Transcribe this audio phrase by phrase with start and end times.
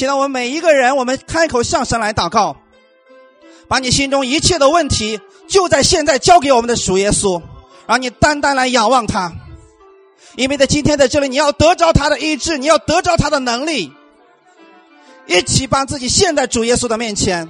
[0.00, 2.56] 现在我们每一个人，我们开口向神来祷告，
[3.68, 7.42] 把你心中一切的问题就在现在交给我们的主耶稣，
[7.86, 9.30] 让你单单来仰望他，
[10.36, 13.92] 因为在今天在这里，你要得着他的医治，你要得着他的能力，
[15.26, 17.46] 一起把自己献在主耶稣的面前，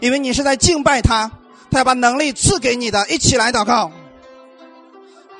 [0.00, 1.30] 因为你是在敬拜他，
[1.70, 3.92] 他要把能力赐给你的，一起来祷告。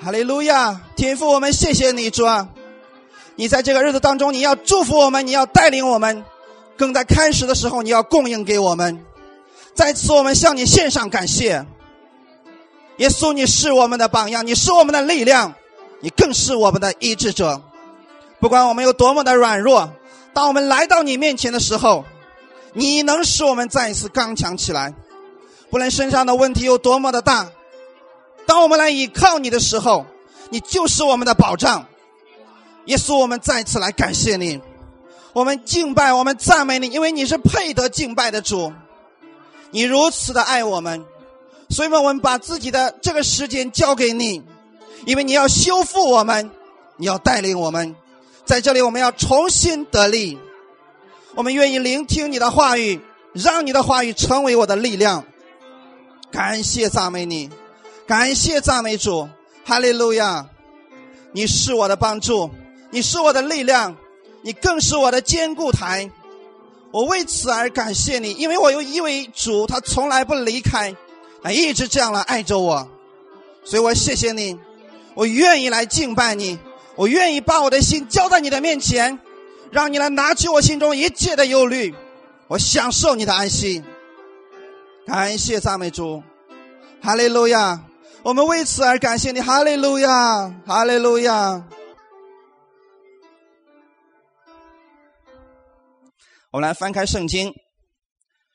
[0.01, 2.49] 哈利路亚，天父，我们谢谢你，主啊！
[3.41, 6.27] 你在这个日子当中，你要祝福我们，你要带领我们，
[6.77, 9.03] 更在开始的时候，你要供应给我们。
[9.73, 11.65] 在此，我们向你献上感谢。
[12.99, 15.55] 耶稣，你是我们的榜样，你是我们的力量，
[16.01, 17.63] 你更是我们的医治者。
[18.41, 19.91] 不管我们有多么的软弱，
[20.35, 22.05] 当我们来到你面前的时候，
[22.75, 24.93] 你能使我们再一次刚强起来。
[25.71, 27.49] 不论身上的问题有多么的大。
[28.45, 30.05] 当我们来倚靠你的时候，
[30.51, 31.87] 你就是我们的保障。
[32.87, 34.61] 耶稣，我们再次来感谢你，
[35.33, 38.73] 我们敬拜，我们赞美你，因为你是配得敬拜的主。
[39.71, 41.05] 你如此的爱我们，
[41.69, 44.43] 所以我们把自己的这个时间交给你，
[45.07, 46.51] 因为你要修复我们，
[46.97, 47.95] 你要带领我们。
[48.45, 50.37] 在这里，我们要重新得力，
[51.37, 53.01] 我们愿意聆听你的话语，
[53.33, 55.25] 让你的话语成为我的力量。
[56.33, 57.49] 感谢赞美你。
[58.09, 59.29] 感谢赞美主，
[59.65, 60.47] 哈利路亚！
[61.31, 62.51] 你是我的帮助，
[62.91, 63.97] 你是我的力量，
[64.43, 66.11] 你更是我的坚固台。
[66.93, 70.95] 我为此而感谢你，因为我有一位主，他从来不离开，
[71.43, 72.89] 他一直这样来爱着我，
[73.65, 74.59] 所以我谢谢你，
[75.15, 76.59] 我愿意来敬拜你，
[76.97, 79.21] 我愿意把我的心交在你的面前，
[79.71, 81.95] 让你来拿起我心中一切的忧虑，
[82.49, 83.85] 我享受你的安息。
[85.07, 86.23] 感谢赞美主，
[87.01, 87.83] 哈利路亚！
[88.23, 91.65] 我们为此而感谢你，哈利路亚，哈利路亚。
[96.53, 97.53] 我们来翻开圣经《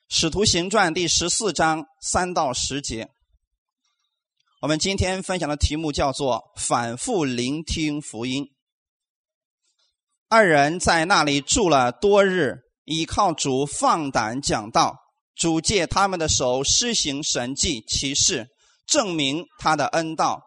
[0.09, 3.07] 使徒行传》第十四章三到十节。
[4.61, 8.49] 我们今天分享的题目叫做“反复聆听福音”。
[10.27, 14.97] 二人在那里住了多日，依靠主放胆讲道，
[15.33, 18.49] 主借他们的手施行神迹奇事。
[18.85, 20.41] 证明他的恩道，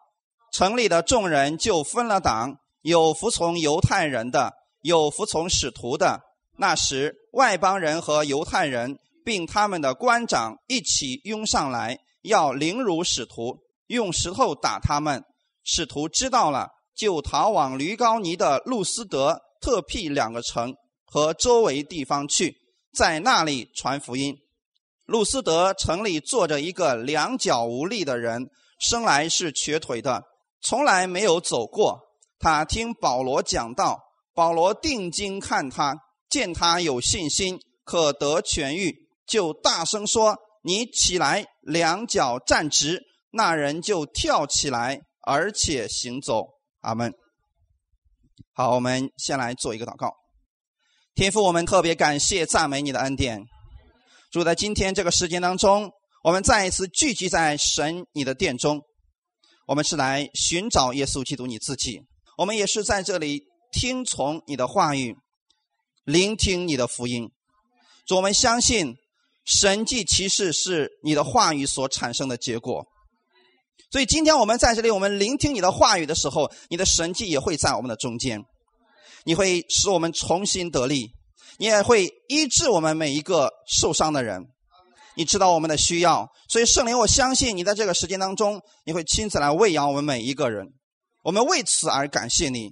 [0.53, 6.28] 城里的众人就分了党，有服从犹太人的，有服从使徒的。
[6.61, 15.25] 那时，外邦人和犹太人，并他们的官长一起拥上来，要凌辱使徒，用石头打他们。
[15.63, 20.75] 使徒知道了，就逃往驴高尼的路斯德、特辟两个城
[21.05, 22.57] 和周围地方去，
[22.93, 24.37] 在那里传福音。
[25.07, 30.25] 路斯德城里坐着一个两脚无力的人，生来是瘸腿的，
[30.61, 32.01] 从来没有走过。
[32.41, 34.01] 他听保罗讲道，
[34.35, 35.97] 保罗定睛看他，
[36.29, 38.95] 见他有信心，可得痊愈，
[39.27, 46.47] 就大声说：“你起来，两脚站直。”那人就跳起来，而且行走。
[46.81, 47.13] 阿门。
[48.55, 50.15] 好，我们先来做一个祷告。
[51.15, 53.45] 天父，我们特别感谢赞美你的恩典。
[54.31, 55.91] 主在今天这个时间当中，
[56.25, 58.81] 我们再一次聚集在神你的殿中，
[59.67, 62.01] 我们是来寻找耶稣基督你自己。
[62.37, 65.15] 我们也是在这里听从你的话语，
[66.09, 67.31] 聆听你的福音。
[68.07, 68.97] 主，我们相信
[69.45, 72.87] 神迹奇事是你的话语所产生的结果。
[73.91, 78.43] 所以今天我们在这里，我们聆听你的话语的时候，你的神迹也会在我们的中间，
[79.25, 81.13] 你会使我们重新得力。
[81.59, 84.47] 你也会医治我们每一个受伤的人，
[85.15, 90.69] 你知道我们的需要，所以圣灵，我相信你在这个时间当中，你会亲自来喂养我们每一个人。
[91.23, 92.63] 我们为此而感谢你，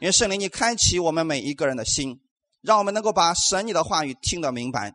[0.00, 2.18] 因为圣灵，你开启我们每一个人的心，
[2.62, 4.94] 让我们能够把神你的话语听得明白，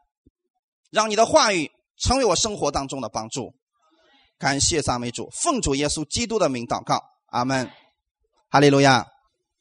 [0.90, 3.54] 让你的话语成为我生活当中的帮助。
[4.40, 7.72] 感谢赞美主，奉主耶稣基督的名祷告，阿门，
[8.50, 9.06] 哈利路亚。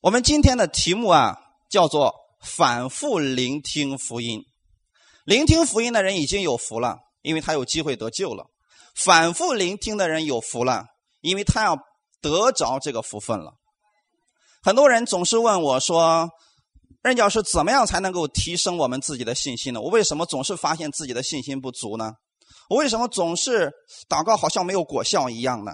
[0.01, 2.15] 我们今天的题目啊，叫做。
[2.39, 4.45] 反复聆听福音，
[5.25, 8.47] 聆听福音的人已经有福了，因为他有机会得救了。
[8.95, 10.85] 反复聆听的人有福了，
[11.23, 11.77] 因为他要
[12.21, 13.55] 得着这个福分了。
[14.63, 16.31] 很多人总是问我说
[17.07, 19.81] ：“任教师，怎么样才能够提升我们自己的信心呢？
[19.81, 22.13] 我为什么总是发现自己的信心不足呢？
[22.69, 23.73] 我为什么总是
[24.09, 25.73] 祷告好像没有果效一样呢？”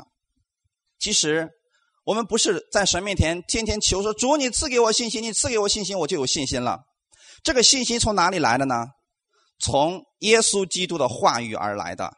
[1.01, 1.49] 其实。
[2.05, 6.81] 我们不是在神面前天天求说主，你赐给我信心，你赐给我信心，我就有信心了。
[7.45, 8.87] 这个信心从哪里来的呢？
[9.61, 12.13] 从耶稣基督的话语而来的。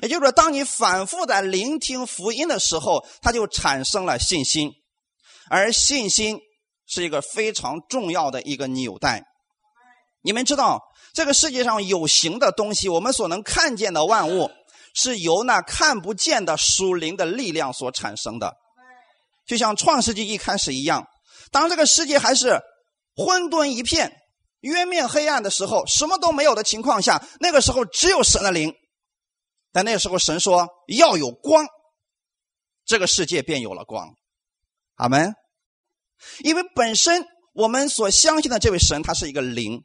[0.00, 4.72] 也就是说，当你反复的聆听福音的时候，它就产生了信心。
[5.50, 6.40] 而信心
[6.86, 9.24] 是一个非常重要的一个纽带。
[10.22, 10.80] 你们知道，
[11.12, 14.50] 这个世界上有形的东西，我们所能看见的万物，
[14.94, 18.56] 是由那看不见的属灵的力量所产生的。
[19.46, 21.06] 就像创世纪一开始一样，
[21.50, 22.58] 当这个世界还是
[23.14, 24.12] 混沌一片、
[24.60, 28.74] 渊面黑暗的时候，什么都没有的情况下，那个时候只有神的灵。
[29.72, 31.66] 但那个时候，神说要有光，
[32.86, 34.14] 这个世界便有了光。
[34.94, 35.34] 阿门。
[36.40, 39.84] 因为本身我们所相信的这位神，他是一个灵，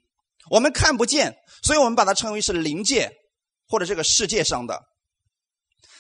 [0.49, 3.11] 我们看不见，所以我们把它称为是灵界
[3.67, 4.83] 或者这个世界上的。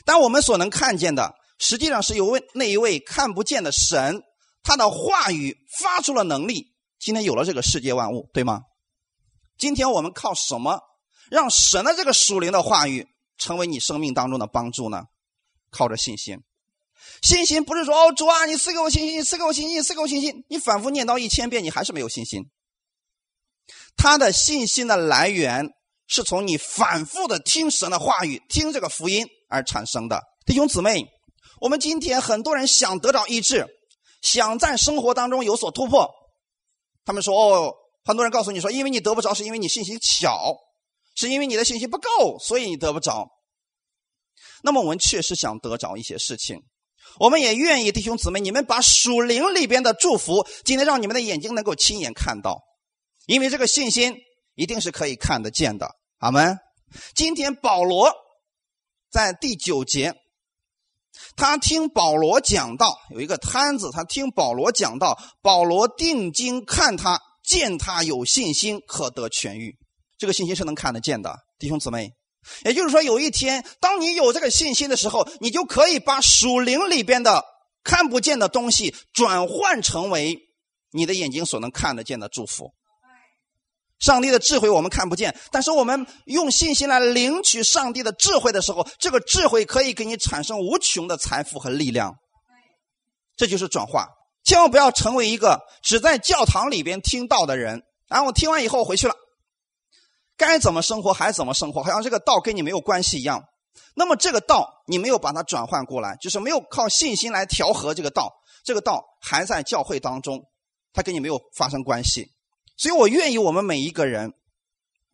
[0.05, 4.23] 但我们所能看见的，实际上是由位那一位看不见的神，
[4.63, 8.61] 他的话语发出了能力，今天有了这个世界万物，对吗？
[9.57, 10.79] 今天我们靠什么
[11.29, 13.05] 让神的这个属灵的话语
[13.37, 15.03] 成为你生命当中的帮助呢？
[15.69, 16.41] 靠着信心。
[17.21, 20.45] 信心不是说哦，主啊，你赐给我信心你，赐给我信心你，赐给我信心。
[20.49, 22.43] 你反复念叨一千遍，你还是没有信心。
[23.97, 25.67] 他的信心的来源
[26.07, 30.21] 是从你反复的听神的话语，听这个福音而产生的。
[30.45, 31.05] 弟兄姊妹，
[31.59, 33.67] 我们今天很多人想得到医治，
[34.21, 36.09] 想在生活当中有所突破，
[37.03, 37.73] 他们说哦，
[38.05, 40.55] 很多人告诉你说，因为你得不着，是因为你信心小，
[41.15, 43.27] 是因为你的信心不够，所以你得不着。
[44.63, 46.61] 那么我们确实想得着一些事情。
[47.17, 52.61] 我们也愿意，弟兄姊妹，你们把属灵里边的祝福，今天让你们的眼睛能够亲眼看到，
[53.25, 54.15] 因为这个信心
[54.55, 55.95] 一定是可以看得见的。
[56.19, 56.57] 阿门。
[57.13, 58.11] 今天保罗
[59.11, 60.15] 在第九节，
[61.35, 69.75] 他听保罗讲道，有一个摊子，他听保罗讲道，保罗定睛看他，见他有信心，可得痊愈。
[70.17, 72.18] 这个信心是能看得见的，弟兄姊妹。
[72.63, 77.43] 也就是说，有一天，当你有这个信心的时候，你就可以把属灵里边的
[77.83, 80.37] 看不见的东西转换成为
[80.91, 82.71] 你的眼睛所能看得见的祝福。
[83.99, 92.15] 上帝的智慧我们看不见，但是我们用信心来领取上帝的智慧的时候，这个智慧可以给你产生无穷的财富和力量。
[93.35, 94.07] 这就是转化。
[94.45, 99.13] 千万不要成为一个只在教堂里边听到的人，然后我听完以后回去了。
[100.39, 103.43] 该怎么生活还怎么生活，好像这个道跟你没有关系一样。
[103.93, 108.31] 那么这个道你没有把它转换过来，就是没有靠信心来调和这个道，
[108.63, 110.41] 这个道还在教会当中，
[110.93, 112.31] 它跟你没有发生关系。
[112.77, 114.31] 所以我愿意我们每一个人，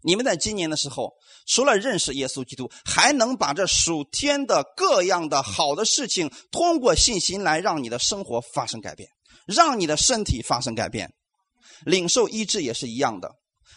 [0.04, 1.14] 你们在今年的时候，
[1.48, 9.10] 除了认识耶稣基督，还能把这属天的各样的好的事情，通过信心来让你的生活发生改变，
[9.48, 11.12] 让你的身体发生改变，
[11.84, 13.32] 领受医治也是一样的。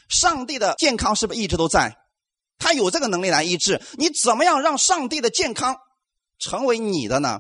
[0.08, 1.96] 上帝的健康是不是一直都在？
[2.58, 3.80] 他有这个能力来医治。
[3.98, 5.76] 你怎么样让上帝的健康
[6.38, 7.38] 成为你的呢？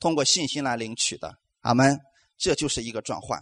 [0.00, 1.34] 通过信心来领取的。
[1.60, 2.00] 阿门。
[2.36, 3.40] 这就是一个转换。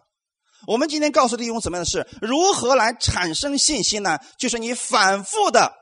[0.66, 4.19] 我们今天告诉弟兄姊妹的是如何来产生信心呢？
[4.38, 5.72] 就是你反复的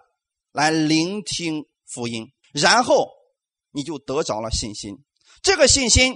[0.53, 3.09] 来聆听福音，然后
[3.73, 4.95] 你就得着了信心。
[5.43, 6.15] 这个信心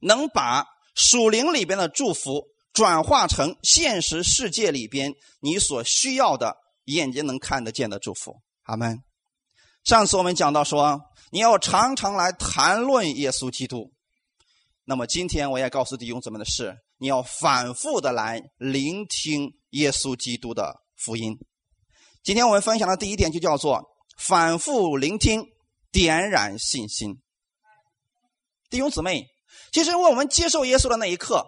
[0.00, 2.49] 能把属灵里边的祝福。
[2.72, 9.02] 转化成现实世界里边你所需要的眼睛能看得见的祝福，阿门。
[9.84, 11.00] 上次我们讲到说，
[11.30, 13.92] 你要常常来谈论耶稣基督。
[14.84, 21.38] 那么今天我也告诉弟兄姊妹的是，你要反复的来聆听耶稣基督的福音。
[22.22, 23.82] 今天我们分享的第一点就叫做
[24.18, 25.44] 反复聆听，
[25.90, 27.20] 点燃信心。
[28.68, 29.26] 弟兄姊妹，
[29.72, 31.44] 其实我们接受耶稣的那一刻。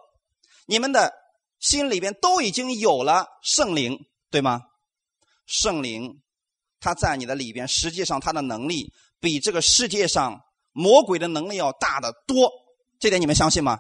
[0.66, 1.12] 你们的
[1.58, 3.98] 心里边都已经有了圣灵，
[4.30, 4.60] 对吗？
[5.46, 6.20] 圣灵，
[6.80, 10.40] 他在你的里边，实际上他的能力比这个世界上
[10.72, 12.50] 魔鬼的能力要大得多。
[12.98, 13.78] 这点你们相信吗？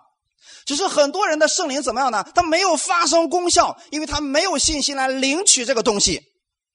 [0.66, 2.22] 只是很多人的圣灵怎么样呢？
[2.34, 6.20] 他没有发生功效，因为他没有信心来领取这个东西。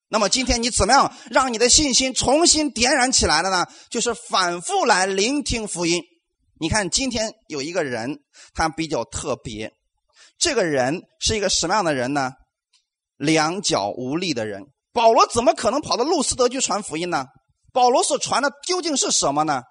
[0.10, 3.66] 那么今天你怎么样让你的信心重新点燃起来了呢？
[3.90, 6.02] 就是反复来聆听福音。
[6.60, 8.20] 你看今天有一个人，
[8.54, 9.74] 他比较特别。
[10.38, 12.32] 这个人是一个什么样的人呢？
[13.18, 14.64] 两脚无力的人。
[14.94, 17.26] 保罗怎么可能跑到路斯德去传福音呢？
[17.74, 19.64] 保罗所传的究竟是什么呢？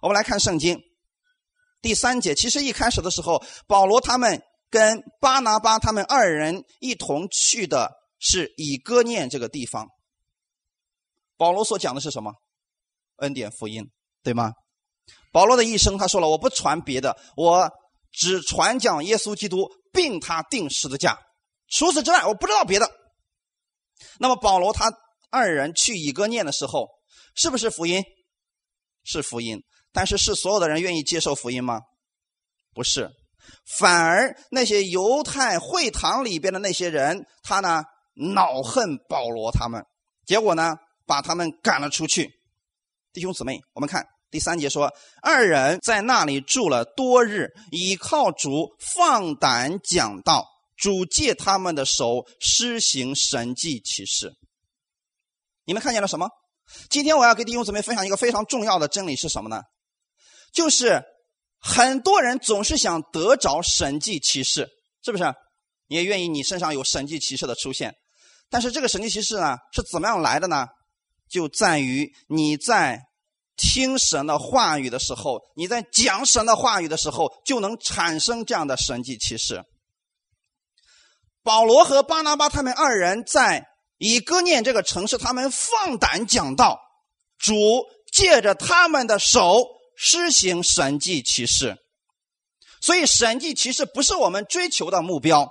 [0.00, 0.80] 我们来看圣经
[1.82, 2.34] 第三节。
[2.34, 9.88] 其实一开始的时候，保罗他们跟巴拿巴他们二人一同去的是以哥念这个地方。
[11.36, 12.32] 保罗所讲的是什么？
[13.16, 13.90] 恩典福音，
[14.22, 14.52] 对吗？
[15.32, 17.70] 保罗的一生，他说了：“我不传别的，我
[18.12, 21.18] 只传讲耶稣基督。”并他定十字架，
[21.68, 22.92] 除此之外，我不知道别的。
[24.18, 24.92] 那么保罗他
[25.30, 26.90] 二人去以哥念的时候，
[27.34, 28.04] 是不是福音？
[29.04, 29.62] 是福音，
[29.92, 31.80] 但是是所有的人愿意接受福音吗？
[32.74, 33.10] 不是，
[33.78, 37.82] 反而那些犹太会堂里边的那些人，他呢
[38.34, 39.82] 恼恨保罗他们，
[40.26, 40.76] 结果呢，
[41.06, 42.30] 把他们赶了出去。
[43.14, 44.06] 弟兄姊妹，我们看
[44.36, 50.46] 第三节说，二人在那里住了多日，倚靠主，放胆讲道。
[50.76, 54.34] 主借他们的手施行神迹奇事。
[55.64, 56.28] 你们看见了什么？
[56.90, 59.62] 今天我要给弟兄姊妹分享一个非常重要的真理是什么呢？
[60.52, 61.02] 就是
[61.58, 64.68] 很多人总是想得着神迹奇事，
[65.02, 65.24] 是不是？
[65.88, 67.94] 你也愿意你身上有神迹奇事的出现？
[68.50, 70.66] 但是这个神迹奇事呢，是怎么样来的呢？
[71.26, 73.00] 就在于你在
[73.56, 79.64] 听神的话语的时候，你在讲神的话语的时候，就能产生这样的神迹奇事。
[81.42, 83.66] 保罗和巴拿巴他们二人在
[83.98, 86.80] 以哥念这个城市，他们放胆讲道，
[87.38, 89.64] 主借着他们的手
[89.96, 91.76] 施行神迹奇事。
[92.80, 95.48] 所以神迹奇事不是我们追求的目标，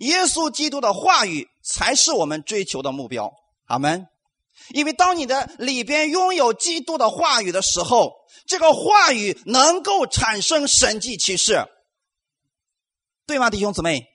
[0.00, 3.30] 耶稣基督的话语才是我们追求的目标。
[3.66, 4.06] 阿门。
[4.74, 8.12] 因为当你的里边拥有基督的话语的时候，
[8.46, 11.64] 这个话语能够产生神迹奇事，
[13.26, 14.06] 对吗，弟兄姊妹？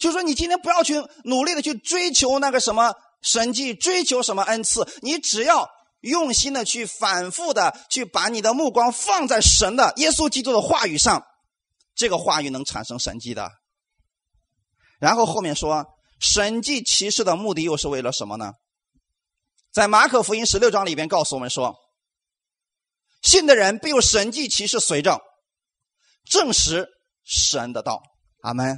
[0.00, 5.68] 就说，你今天不要去努力的去追求那个什么神迹，追求什么恩赐，你只要
[6.00, 11.22] 用心的去反复的去把你的目光放在神的耶稣基督的话语上，
[11.94, 13.50] 这个话语能产生神迹的。
[15.00, 15.86] 然后后面说，
[16.20, 18.52] 神迹骑士的目的又是为了什么呢？
[19.78, 21.76] 在马可福音十六章里边告诉我们说，
[23.22, 25.20] 信的人必有神迹骑士随着，
[26.28, 26.88] 证实
[27.22, 28.02] 神的道。
[28.42, 28.76] 阿门。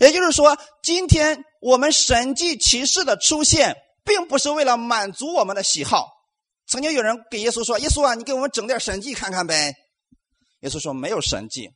[0.00, 6.08] 也就是说，今天我们神迹奇事的出现，并不是为了满足我们的喜好。
[6.66, 9.72] 曾经有人给耶稣说：“耶稣啊，你给我们整点神迹看看呗。”
[10.62, 11.70] 耶稣说：“没有神迹，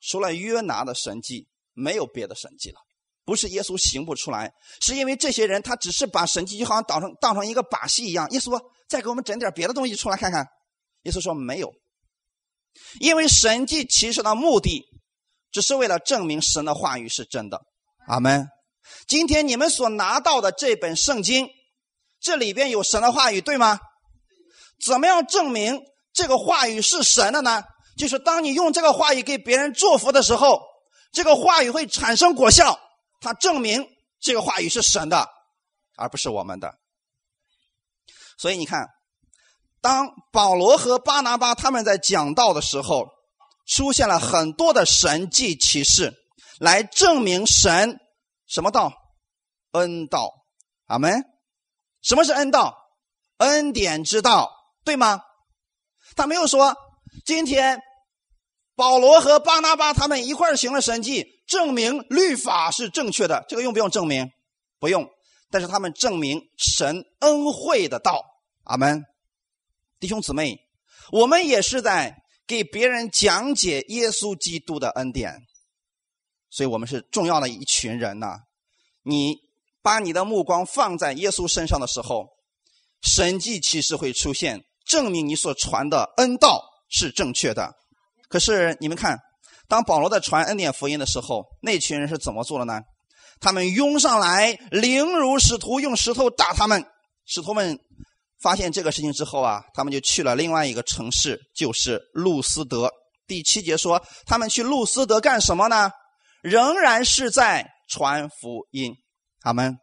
[0.00, 2.80] 除了约拿的神迹，没有别的神迹了。
[3.24, 8.28] 不是耶稣行不出来，是因为这些人他只是把神迹就好像当成当成一个把戏一样。
[8.30, 10.46] 耶稣再给我们整点别的东西出来看看。”
[11.04, 11.72] 耶稣说：“没有，
[13.00, 14.84] 因为神迹其实的目的。”
[15.52, 17.60] 只是为了证明神的话语是真的，
[18.06, 18.48] 阿门。
[19.06, 21.46] 今天你们所拿到的这本圣经，
[22.20, 23.78] 这里边有神的话语，对吗？
[24.82, 25.78] 怎么样证明
[26.14, 27.62] 这个话语是神的呢？
[27.98, 30.62] 就是当你用这个话语给别人祝福的时候，
[31.12, 32.80] 这个话语会产生果效，
[33.22, 33.86] 它证明
[34.20, 35.26] 这个话语是神的，
[35.96, 36.74] 而不是我们的。
[38.36, 38.86] 所以你看，
[39.80, 43.08] 当保罗和巴拿巴他们在讲道的时候。
[43.64, 46.12] 出现了很多的神迹奇事，
[46.58, 47.96] 来证明神
[48.48, 48.92] 什么道？
[49.70, 50.32] 恩道，
[50.86, 51.22] 阿门。
[52.02, 52.76] 什么是恩道？
[53.36, 54.50] 恩典之道，
[54.84, 55.22] 对吗？
[56.16, 56.76] 他没有说
[57.24, 57.80] 今天
[58.74, 63.44] 保罗和巴拿巴他们一块儿行了神迹，证明律法是正确的。
[63.48, 64.30] 这个用不用证明？
[64.78, 65.08] 不用。
[65.50, 68.24] 但是他们证明神恩惠的道，
[68.64, 69.04] 阿门。
[70.00, 70.58] 弟兄姊妹，
[71.10, 72.18] 我们也是在。
[72.44, 75.46] 给别人讲解耶稣基督的恩典，
[76.50, 78.40] 所以我们是重要的一群人呐。
[79.04, 79.36] 你
[79.80, 82.28] 把你的目光放在耶稣身上的时候，
[83.00, 87.72] 神迹其实会出现，证明你所传的恩道是正确的。
[88.28, 89.18] 可是你们看，
[89.72, 92.82] 当保罗在传恩典福音的时候，那群人是怎么做的呢？
[93.40, 96.84] 他们拥上来，凌辱使徒，用石头打他们，
[97.24, 97.78] 使徒们。
[98.42, 102.90] 发现这个事情之后啊，他们就去了另外一个城市，就是路斯德。
[103.26, 105.90] 第七节说，他们去路斯德干什么呢？
[106.42, 108.92] 仍然是在传福音。
[109.40, 109.78] 他们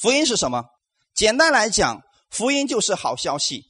[0.00, 0.64] 福音是什么？
[1.14, 3.64] 简单来讲，福音就是好消息。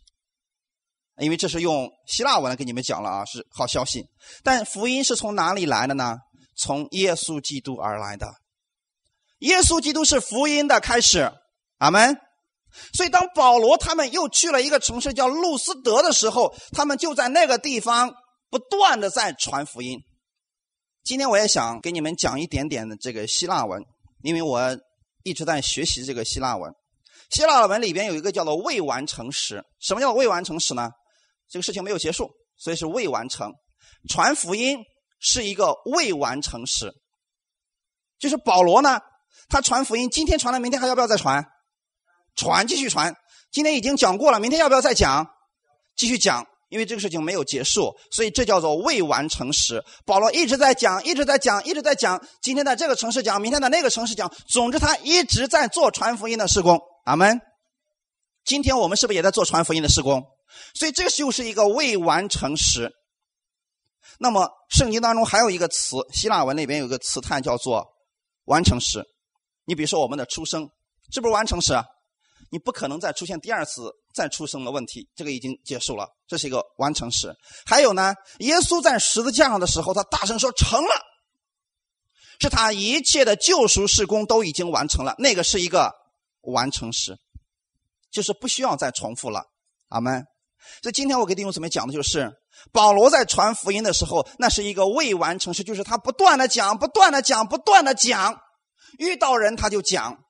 [1.21, 4.05] 因为这是用希腊文给你们讲了啊，是好消息。
[4.43, 6.17] 但福音是从哪里来的呢？
[6.57, 8.27] 从耶稣基督而来的。
[9.41, 11.33] 耶稣基督是福音的开始。
[11.79, 12.17] 阿门。
[12.93, 18.13] 所以，当保罗他们又去了一个城市叫路斯德的时候，他们就在那个地方
[18.51, 19.99] 不断的在传福音。
[21.03, 23.83] 今天我也想给你们讲一点点的这个希腊文，
[24.23, 24.79] 因为我
[25.23, 26.71] 一直在学习这个希腊文。
[27.31, 29.65] 希腊文里边有一个叫做未完成时。
[29.81, 30.91] 什么叫未完成时呢？
[31.51, 33.53] 这个事情没有结束，所以是未完成。
[34.09, 34.79] 传福音
[35.21, 36.93] 是一个未完成时，
[38.19, 39.01] 就是保罗呢，
[39.49, 41.45] 他传福音，今天传了，明天还要不要再传？
[42.37, 43.15] 传继续传，
[43.51, 45.27] 今天已经讲过了，明天要不要再讲？
[45.97, 49.83] 继续讲，因为这个事情没有结束，所以这叫做未完成时。
[50.07, 52.25] 保罗一直在讲，一直在讲，一直在讲。
[52.41, 56.81] 今天在这个城市讲，明天在那个城市讲，总之他一直在做传福音的施工。
[57.05, 57.41] 阿门。
[58.45, 60.25] 今天我们是不是也在做传福音的施工？
[60.75, 62.93] 所以这就是一个未完成时。
[64.19, 67.87] 那么圣经当中还有一个词，希腊文那边有个词，它叫做
[68.45, 69.05] 完成时。
[69.65, 70.69] 你比如说我们的出生，
[71.13, 71.85] 是不是完成时啊？
[72.51, 77.37] 你不可能再出现第二次再出生的问题，这个已经结束了，这是一个完成时。
[77.67, 80.91] 还有呢，耶稣在十字架上的时候，他大声说：“成了。”
[82.41, 85.93] 是他一切的救赎事工都已经完成了，那个是一个
[86.41, 87.19] 完成时，
[88.11, 89.45] 就是不需要再重复了。
[89.89, 90.25] 阿门。
[90.83, 92.33] 所以今天我给弟兄姊妹讲的就是，
[92.73, 98.41] 保罗在传福音的时候，那是一个未完成时，就是他不断的讲，不断的讲，不断的讲，
[98.99, 100.25] 遇到人他就讲。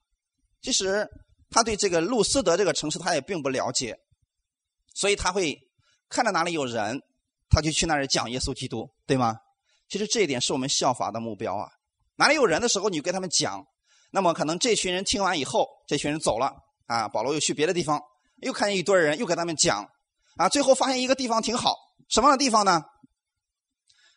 [0.61, 1.09] 其实
[1.51, 3.97] 他对这个路斯德这个城市他也并不了解，
[4.95, 5.59] 所以他会
[6.09, 7.01] 看到哪里有人，
[7.49, 9.37] 他就去那里讲耶稣基督，对吗？
[9.89, 11.69] 其实这一点是我们效法的目标啊。
[12.17, 13.65] 哪里有人的时候，你就跟他们讲。
[14.11, 16.53] 那么可能这群人听完以后，这群人走了
[16.87, 17.07] 啊。
[17.09, 18.03] 保罗又去别的地方，
[18.43, 19.89] 又看见一堆人，又给他们讲
[20.39, 20.49] 啊。
[20.49, 21.75] 最后发现一个地方挺好，
[22.09, 22.81] 什么样的地方呢？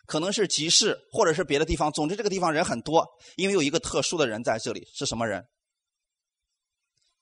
[0.06, 1.92] 可能是集市，或者是别的地方。
[1.92, 4.88] 总之这个地方人很多，因为有一个特殊的人在这里。
[4.94, 5.44] 是什么人？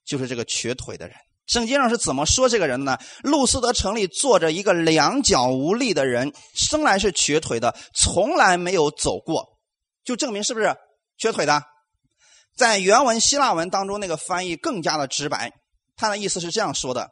[0.05, 1.15] 就是这个瘸腿的人。
[1.45, 2.97] 圣经上是怎么说这个人的呢？
[3.21, 9.59] 路斯德城里坐着一个两脚无力的人，生来是瘸腿的，从来没有走过。
[10.03, 10.75] 就证明是不是
[11.17, 11.61] 瘸腿的？
[12.55, 15.51] 在原文希腊文当中，那个翻译更加的直白。
[15.95, 17.09] 他的意思是这样说的：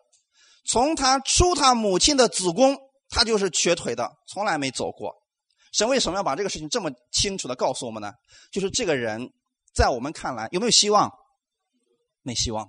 [0.68, 2.78] 从他出他母亲的子宫，
[3.10, 5.16] 他就是瘸腿的，从来没走过。
[5.72, 8.12] 神为什么要把这个事情这么清楚的告诉我们呢？
[8.52, 9.30] 就是这个人
[9.74, 11.12] 在我们看来有没有希望？
[12.22, 12.68] 没希望，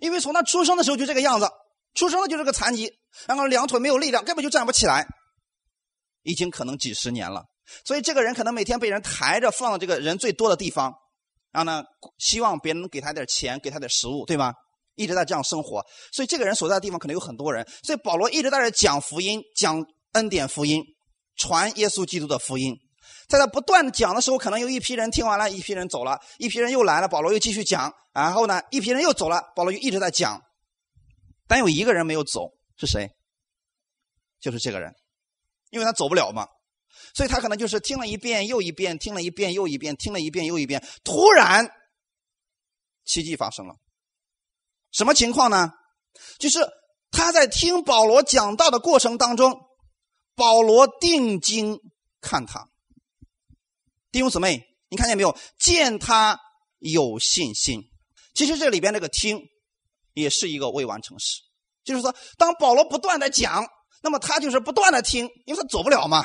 [0.00, 1.50] 因为从他出生的时候就这个样子，
[1.94, 2.90] 出生的就是个残疾，
[3.26, 5.06] 然后两腿没有力量，根本就站不起来，
[6.22, 7.44] 已经可能几十年了。
[7.84, 10.94] 所以这个人可能每天被人抬着放到这个人最多的地方，
[11.50, 11.84] 然后呢，
[12.16, 14.54] 希望别人给他点钱，给他点食物，对吧？
[14.94, 15.84] 一直在这样生活。
[16.12, 17.66] 所以这个人所在的地方可能有很多人。
[17.82, 20.82] 所以保罗一直在这讲福音，讲恩典福音，
[21.36, 22.76] 传耶稣基督的福音。
[23.28, 27.92] 在他不断的讲的时候，可能有一批人听完了，一批人走了，一批人又来了，保罗又继续讲。
[28.12, 30.40] 然后呢，一批人又走了，保罗就一直在讲。
[31.46, 33.08] 但有一个人没有走，是谁？
[34.40, 34.92] 就是这个人，
[35.70, 36.46] 因为他走不了嘛。
[37.14, 40.82] 所以他可能就是听了一遍又一遍，听了一遍又一遍，听了一遍又一遍。
[41.02, 41.66] 突然，
[43.04, 43.74] 奇迹发生了。
[44.94, 45.72] 什么情况呢？
[46.38, 46.66] 就是
[47.10, 49.60] 他在听保罗讲道的过程当中，
[50.36, 51.80] 保罗定睛
[52.20, 52.68] 看他。
[54.12, 55.36] 弟兄姊妹，你看见没有？
[55.58, 56.38] 见他
[56.78, 57.82] 有信心。
[58.34, 59.40] 其实这里边这个听，
[60.12, 61.42] 也是一个未完成时。
[61.82, 63.66] 就是说，当保罗不断的讲，
[64.02, 66.24] 那么他就是不断的听，因为他走不了嘛。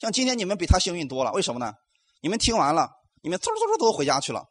[0.00, 1.74] 像今天你们比他幸运多了，为什么呢？
[2.22, 2.88] 你们听完了，
[3.22, 4.44] 你们嗖嗖嗖都回家去了，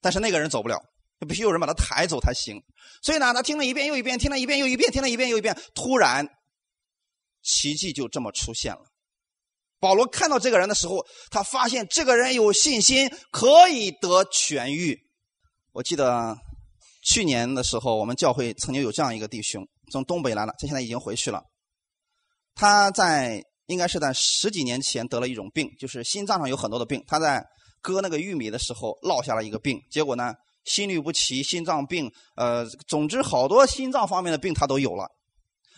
[0.00, 0.80] 但是那个人走不了，
[1.20, 2.62] 必须有人把他抬走才行。
[3.02, 6.26] 所以呢，他听了一遍又一遍，听了一遍又一遍，听了一遍又一遍，突然
[7.42, 8.80] 奇迹就这么出现了。
[9.80, 14.98] 保罗看到这个人的时候，他发现这个人有信心，可以得痊愈。
[15.72, 16.36] 我记得
[17.02, 21.42] 去年的时候，我们教会曾经有这样一个弟兄从东北来了，他现在已经回去了，
[22.54, 23.42] 他在。
[23.66, 27.02] 应该是在十几年前得了一种病，就是心脏上有很多的病。
[27.06, 27.42] 他在
[27.80, 35.08] 割那个玉米的时候落下了一个病，结果呢，心律不齐、心脏病，呃，总之好多心脏方面的病他都有了。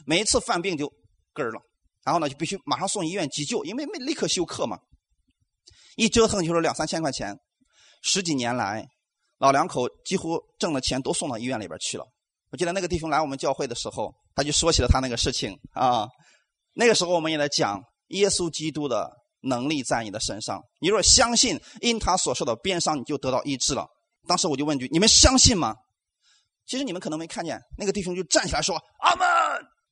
[0.05, 0.93] 每一次犯病就
[1.33, 1.61] 根儿了，
[2.05, 4.79] 然后呢就必须马上送医院急救，因为没立刻休克嘛。
[5.97, 7.37] 一折腾就是两三千块钱，
[8.03, 8.87] 十几年来，
[9.39, 12.07] 老两口几乎挣的钱都送到医院里边去了。
[12.51, 16.07] 我记得那个弟兄来我们教会的时候，他就说起了他那个事情啊。
[16.75, 20.63] 那个时候，我们也在讲耶稣基督的能力在你的身上。
[20.81, 23.89] 你若相信，因他所受的鞭伤，你就得到医治了。
[24.27, 25.75] 当时我就问句：你们相信吗？
[26.67, 29.27] 其实你们可能没看见，那个弟兄就站起来说：“阿门。”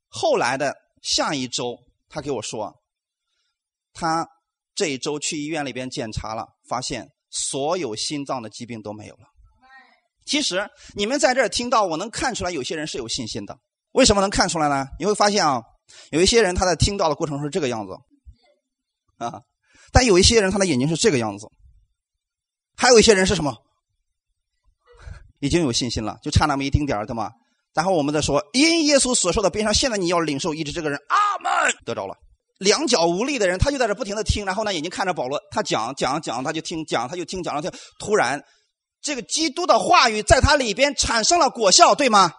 [0.09, 2.75] 后来的下一周，他给我说，
[3.93, 4.29] 他
[4.75, 9.29] 这一周去医院里边检查了，发现所有心脏的疾病都没有了。
[10.25, 13.59] 其实你们在这儿听到，我能看出来有些人是有信心的。
[13.93, 14.87] 为什么能看出来呢？
[14.99, 15.63] 你会发现啊。
[16.11, 17.93] 有一些人他在听到的过程是这个样子，
[19.19, 19.43] 啊，
[19.93, 21.47] 但有一些人他的眼睛是这个样子，
[22.75, 23.55] 还有一些人是什么？
[25.45, 27.31] 已经有信心了，就差那么一丁点儿的嘛。
[27.75, 32.15] 然后我们再说，因耶稣所说的边上，现在你要领受医治，这个人阿门得着了。
[32.59, 37.71] 两脚无力的人，他就在这不停的听，然后呢，眼睛看着保罗，他讲讲讲，他就听讲，他就听讲了，听。
[37.99, 38.43] 突然，
[39.03, 42.33] 这个基督的话语在他里边产生了果效，对吗？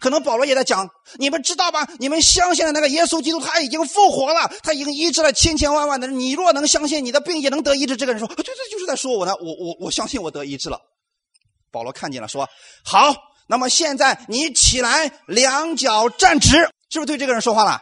[0.00, 1.86] 可能保罗也在讲，你们知道吧？
[1.98, 6.18] 你们相信的那个耶稣基督，他已经复活了，他已经医治了千千万万的人。
[6.18, 7.94] 你若能相信，你的病也能得医治。
[7.94, 9.34] 这个人说：“对对，就是在说我呢。
[9.36, 10.80] 我我我相信我得医治了。”
[11.72, 12.48] 保罗看见了，说
[12.84, 13.12] ：“好，
[13.48, 16.50] 那么现在你起来，两脚站直，
[16.90, 17.80] 是不是对这个人说话了？”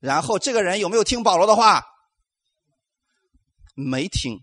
[0.00, 1.84] 然后这个人有没有听保罗的话？
[3.74, 4.38] 没听。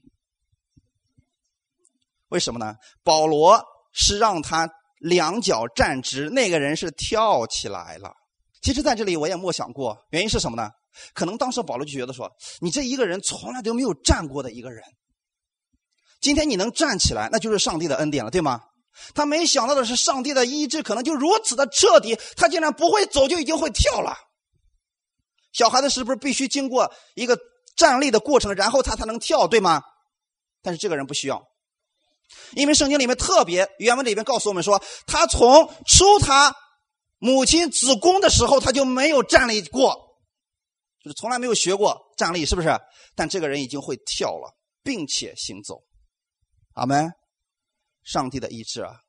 [2.29, 2.75] 为什么呢？
[3.03, 8.13] 保罗是让他两脚站直，那个人是跳起来了。
[8.61, 10.69] 其实，在这里我也默想过，原因是什么呢？
[11.13, 12.29] 可能当时保罗就觉得说，
[12.59, 14.83] 你这一个人从来都没有站过的一个人，
[16.19, 18.61] 今天你能站起来，那就是上帝的恩典了，对吗？
[19.13, 24.17] 他没想到的是，上帝的医治可能就如此的彻底，他竟然不会走就已经会跳了。
[25.53, 27.37] 小孩子是不是必须经过一个
[27.75, 29.83] 站立的过程，然后他才能跳，对吗？
[30.63, 31.47] 但是这个人不需要，
[32.53, 36.55] 因为圣经里面特别原文里面告诉我们说，他从出他
[37.19, 39.95] 母亲子宫的时候，他就没有站立过，
[41.03, 42.69] 就是从来没有学过站立，是不是？
[43.15, 44.53] 但这个人已经会跳了，
[44.83, 45.83] 并且行走。
[46.77, 47.11] 阿门。
[48.03, 49.01] 上帝的医治啊，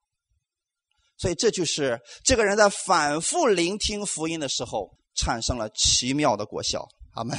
[1.17, 6.89] 所以这就是这个人在反复聆听福音的时候产生了奇妙的果效。
[7.15, 7.39] 阿门，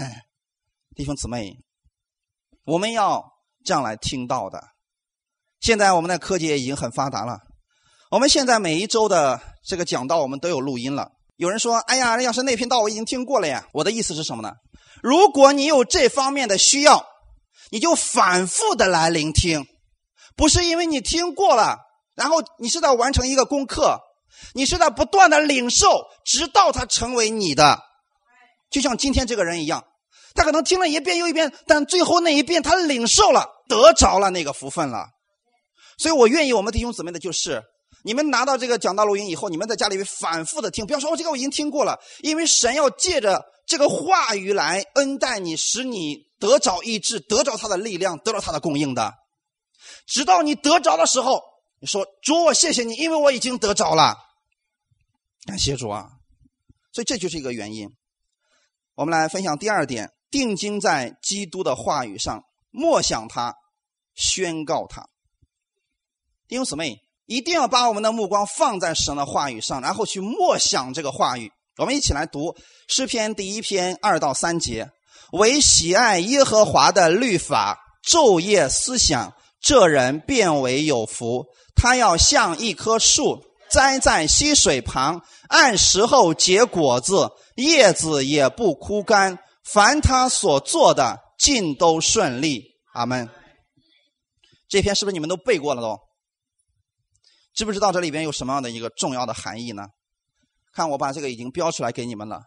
[0.96, 1.58] 弟兄姊妹，
[2.64, 3.22] 我们要
[3.66, 4.70] 这样来听到的。
[5.60, 7.42] 现在我们的科技也已经很发达了，
[8.12, 11.12] 我们现在每一周的这个讲道我们都有录音了。
[11.36, 14.54] 有人说：“哎呀，要是那篇道我已经听过了呀。”我的意思是什么呢？
[15.04, 17.06] 如果你有这方面的需要，
[17.70, 19.66] 你就反复的来聆听。
[20.40, 21.80] 不是因为你听过了，
[22.16, 24.00] 然后你是在完成一个功课，
[24.54, 27.78] 你是在不断的领受，直到它成为你的。
[28.72, 29.84] 就像今天这个人一样，
[30.34, 35.08] 他可能听了一遍又一遍，但最后那一遍他领受了，得着了那个福分了。
[35.98, 37.62] 所以我愿意我们弟兄姊妹的就是，
[38.06, 49.14] 你们拿到这个讲道录音以后，你们在家里面反复的听，不要说我这个我已经听过了，因为神要借着这个话语来恩待你，使你得着医治，得着他的力量，得着他的供应的。
[50.10, 51.40] 直到你得着的时候，
[51.80, 54.18] 你说主，我谢谢你，因为我已经得着了。
[55.46, 56.10] 感谢主啊！
[56.92, 57.88] 所以这就是一个原因。
[58.96, 63.56] 我们来分享第二点：定睛在基督的话语上，默想他，
[64.16, 65.08] 宣告他。
[66.48, 71.52] 弟兄姊妹，一定要把我们的目光放在神的话语上，然后去默想这个话语。
[71.78, 74.92] 我们一起来读诗篇第一篇二到三节：
[75.34, 79.34] 唯喜爱耶和华的律法，昼夜思想。
[79.62, 81.46] 这人变为有福，
[81.76, 89.38] 他要像一棵树栽在溪水旁，按时候结果子，叶子也不枯干。
[89.64, 92.64] 凡他所做的，尽都顺利。
[92.94, 93.30] 阿门。
[94.68, 95.82] 这篇是不是你们都背过了？
[95.82, 96.00] 都
[97.54, 99.84] 知不知道这里边有什么样的一个重要的含义呢？
[100.74, 102.42] 看我把这个已经标出来给你们了。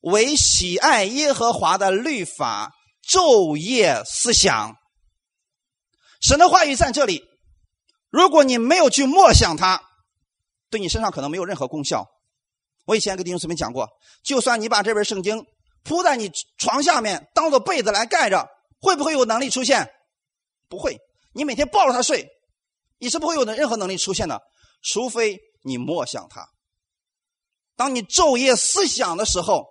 [0.00, 2.72] 为喜爱耶和华的律法，
[3.08, 4.76] 昼夜思想。
[6.24, 7.22] 神的话语在这里，
[8.08, 9.82] 如果你没有去默想它，
[10.70, 12.06] 对你身上可能没有任何功效。
[12.86, 13.90] 我以前跟弟兄姊妹讲过，
[14.22, 15.44] 就算你把这本圣经
[15.82, 18.48] 铺在你床下面，当做被子来盖着，
[18.80, 19.86] 会不会有能力出现？
[20.70, 20.98] 不会。
[21.34, 22.26] 你每天抱着它睡，
[22.98, 24.40] 你是不会有的任何能力出现的，
[24.82, 26.48] 除非你默想它。
[27.76, 29.66] 当你昼夜思想的时候，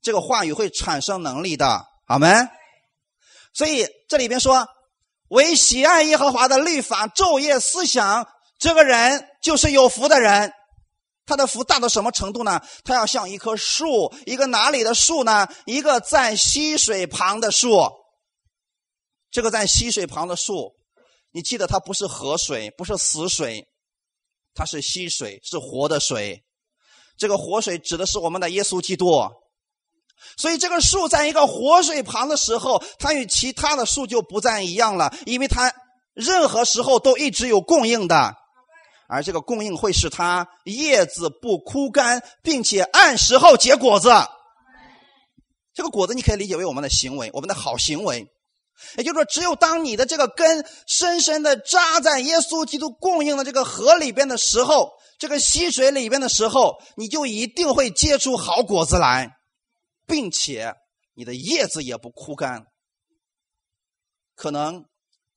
[0.00, 1.84] 这个话语会产生能力的。
[2.06, 2.48] 阿门。
[3.52, 4.64] 所以这里边说。
[5.28, 8.26] 为喜爱耶和华的律法，昼夜思想，
[8.58, 10.52] 这个人就是有福的人。
[11.26, 12.62] 他的福大到什么程度呢？
[12.84, 15.46] 他要像一棵树，一个哪里的树呢？
[15.66, 17.78] 一个在溪水旁的树。
[19.30, 20.72] 这个在溪水旁的树，
[21.32, 23.68] 你记得它不是河水，不是死水，
[24.54, 26.42] 它是溪水，是活的水。
[27.18, 29.12] 这个活水指的是我们的耶稣基督。
[30.36, 35.72] 所以，这个树在一个活水旁的时候，它与其他的树就不再一样了，因为它
[36.14, 38.34] 任何时候都一直有供应的，
[39.08, 44.10] 而这个供应会使它叶子不枯干，并且按时候结果子。
[45.74, 48.26] 这个果子你可以理解为我们的行为，我们的好行为。
[48.96, 59.37] 也就是说，只有当你的这个根深深的扎在耶稣基督供应的这个河里边的时候，这个溪水里边的时候，你就一定会结出好果子来。
[60.08, 60.74] 并且
[61.14, 62.66] 你的叶子也不枯干。
[64.34, 64.84] 可能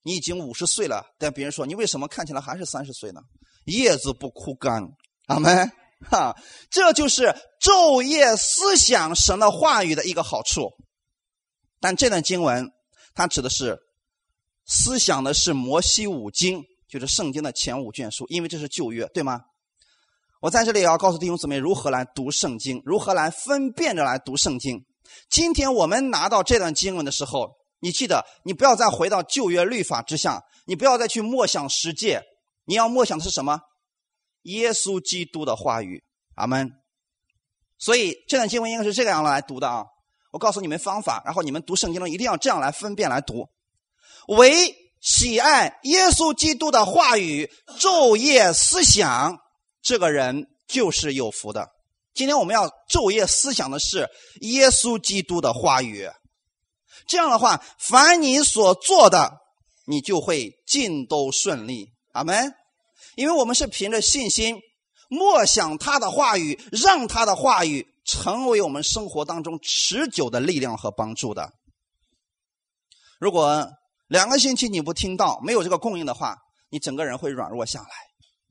[0.01, 3.21] 你已经五十岁了，但别人说你为什么看起来还是三十岁呢？
[3.65, 4.87] 叶子不枯干，
[5.27, 5.71] 阿门
[6.09, 6.35] 哈！
[6.71, 10.71] 这就是昼夜思想神的话语的一个好处。
[11.79, 12.71] 但这段经文
[13.13, 13.79] 它指的是
[14.65, 19.41] 思想的是摩西五经，就是圣经的前五卷书，因为这是旧约，对吗？
[20.41, 24.83] 我在这里也要告诉弟兄姊妹如何来读圣经，如何来分辨着来读圣经。
[25.29, 32.23] 今天我们拿到这段经文的时候，你记得，你不要再回到旧约律法之下，你不要再去默想世界，
[32.65, 33.59] 你要默想的是什么？
[34.41, 36.03] 耶稣基督的话语。
[36.33, 36.71] 阿门。
[37.77, 39.85] 所以这段经文应该是这个样来读的啊！
[40.31, 43.47] 我告诉你们方法，然后你们读圣经中一定要这样来分辨来读。
[44.27, 49.37] 唯喜爱耶稣基督的话语，昼夜思想，
[49.81, 51.69] 这个人就是有福的。
[52.13, 54.09] 今天我们要昼夜思想的是
[54.41, 56.09] 耶稣基督的话语，
[57.07, 59.37] 这样的话，凡你所做的，
[59.85, 61.93] 你就会尽都顺利。
[62.11, 62.53] 阿门。
[63.15, 64.57] 因为我们是凭着信心，
[65.09, 71.51] 默想他的话语，让他的话语成为我们生活当中持久的力量和帮助的。
[73.19, 73.69] 如果
[74.07, 76.37] 两个星期你不听到，没有这个供应的话，
[76.69, 77.89] 你整个人会软弱下来，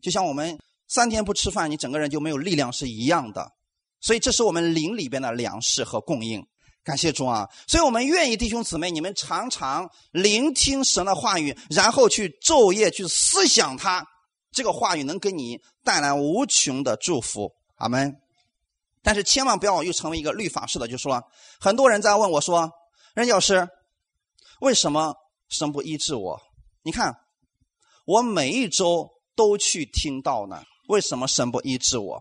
[0.02, 0.58] 就像我们。
[0.90, 3.52] 三天不吃饭，你整个人就没有力量是一样的，
[4.00, 6.44] 所以这是我们灵里边的粮食和供应。
[6.82, 7.48] 感谢主啊！
[7.68, 14.04] 所以我们愿意弟兄姊妹，你们常常聆听神的话语，然后去昼夜去思想它。
[14.50, 18.16] 这个话语能给你带来无穷的祝福，阿门。
[19.00, 21.22] 但是千万不要又成为一个律法式的，就说
[21.60, 22.68] 很多人在问我说
[23.14, 23.68] ：“任教师，
[24.60, 25.14] 为什么
[25.50, 26.40] 神不医治我？
[26.82, 27.14] 你看
[28.06, 32.20] 我每一周都去听到呢。”为什么神不医治我？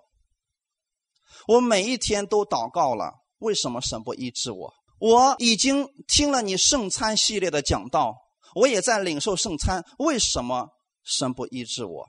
[1.47, 4.71] 我每一天都祷告了，为什么神不医治我？
[4.99, 8.15] 我已经听了你圣餐系列的讲道，
[8.53, 10.69] 我也在领受圣餐，为什么
[11.03, 12.05] 神不医治我？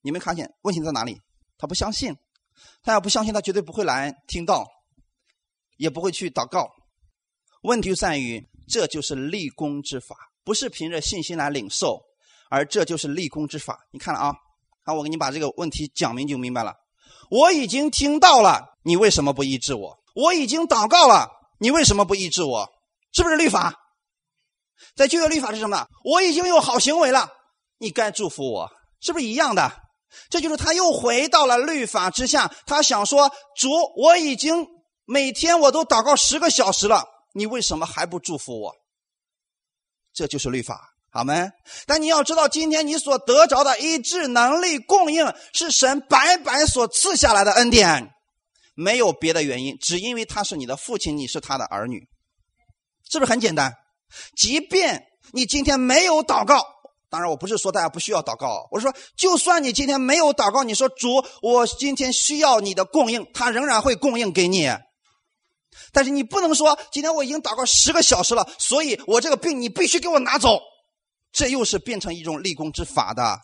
[0.00, 1.20] 你没看见问题在哪里？
[1.58, 2.16] 他不相信，
[2.82, 4.66] 他要不相信，他绝对不会来听到，
[5.76, 6.70] 也不会去祷告。
[7.64, 12.00] 问题就在于，这就是立功之法，不是凭着信心来领受，
[12.48, 13.86] 而这就是立功之法。
[13.90, 14.32] 你看了啊？
[14.88, 16.74] 那我给你把这个问题讲明就明白了。
[17.30, 19.98] 我已经听到了，你为什么不医治我？
[20.14, 22.66] 我已经祷告了，你为什么不医治我？
[23.12, 23.74] 是不是律法？
[24.96, 25.86] 在旧约律法是什么？
[26.04, 27.28] 我已经有好行为了，
[27.76, 28.70] 你该祝福我，
[29.02, 29.70] 是不是一样的？
[30.30, 32.50] 这就是他又回到了律法之下。
[32.64, 34.66] 他想说：主，我已经
[35.04, 38.74] 每天我都祷告十个小时了，你为什么还不祝福我？
[40.14, 40.94] 这就是律法。
[41.10, 41.50] 好没？
[41.86, 48.10] 但你要知道，今天你所得着的医治能力供应，是神白白所赐下来的恩典，
[48.74, 52.06] 没有别的原因，只因为他是你的父亲，你是他的儿女，
[53.10, 53.72] 是不是很简单？
[54.36, 56.62] 即便你今天没有祷告，
[57.10, 64.70] 当然我不是说大家不需要祷告，我是说就算你今天没有祷告，你说主，我今天需要你的供应，他仍然会供应给你。
[65.92, 70.60] 但是你不能说今天我已经祷告十个小时了，所以我这个病你必须给我拿走。
[71.30, 73.40] 这又是变成一种立功之法的。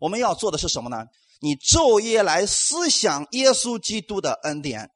[0.00, 1.04] 我们要做的是什么呢？
[1.40, 4.90] 你昼夜来思想耶稣基督的恩典，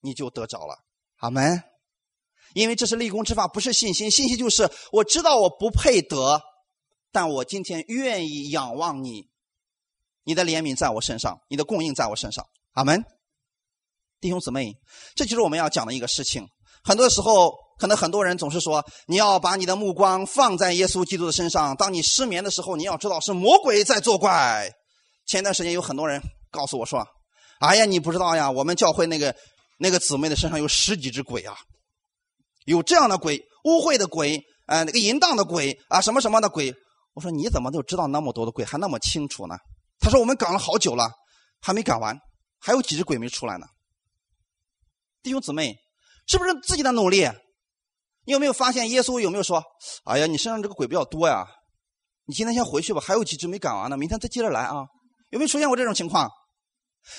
[0.00, 0.78] 你就得着了。
[1.16, 1.62] 阿门。
[2.54, 4.10] 因为这是立功之法，不是信心。
[4.10, 6.40] 信心就是我知道我不配得，
[7.12, 9.28] 但我今天愿意仰望你，
[10.22, 12.46] 你的怜悯在我身上，你的供应在我身上。
[12.72, 13.04] 阿门。
[14.20, 14.78] 弟兄姊妹，
[15.14, 16.48] 这就是我们要讲的一个事情。
[16.82, 17.63] 很多时候。
[17.78, 21.76] 可能很多人总是说，你要把你的目光放在耶稣基督的身上。
[21.76, 24.70] 当你失眠的时候，你要知道是魔鬼在作怪。
[25.26, 27.06] 前段时间有很多人告诉我说
[27.60, 29.34] ：“哎呀，你不知道呀，我们教会那个
[29.78, 31.56] 那个姊妹的身上有十几只鬼啊，
[32.64, 36.74] 有这样的鬼，污秽的鬼，呃，那个淫荡的鬼啊，什么什么的鬼。”
[37.14, 39.56] 我说：“你怎么就知道那么多的鬼，还那么清楚呢？”
[40.00, 41.10] 他说：“我们赶了好久了，
[41.60, 42.18] 还没赶完，
[42.58, 43.66] 还有几只鬼没出来呢。”
[45.22, 45.76] 弟兄姊妹，
[46.26, 47.30] 是不是自己的努力？
[48.26, 49.62] 你有没有发现耶稣有没有说
[50.04, 51.46] ：“哎呀，你身上这个鬼比较多呀，
[52.26, 54.86] 你今天先回去吧，还有几只没赶完呢，明天再接着来啊。”
[55.30, 56.30] 有没有出现过这种情况？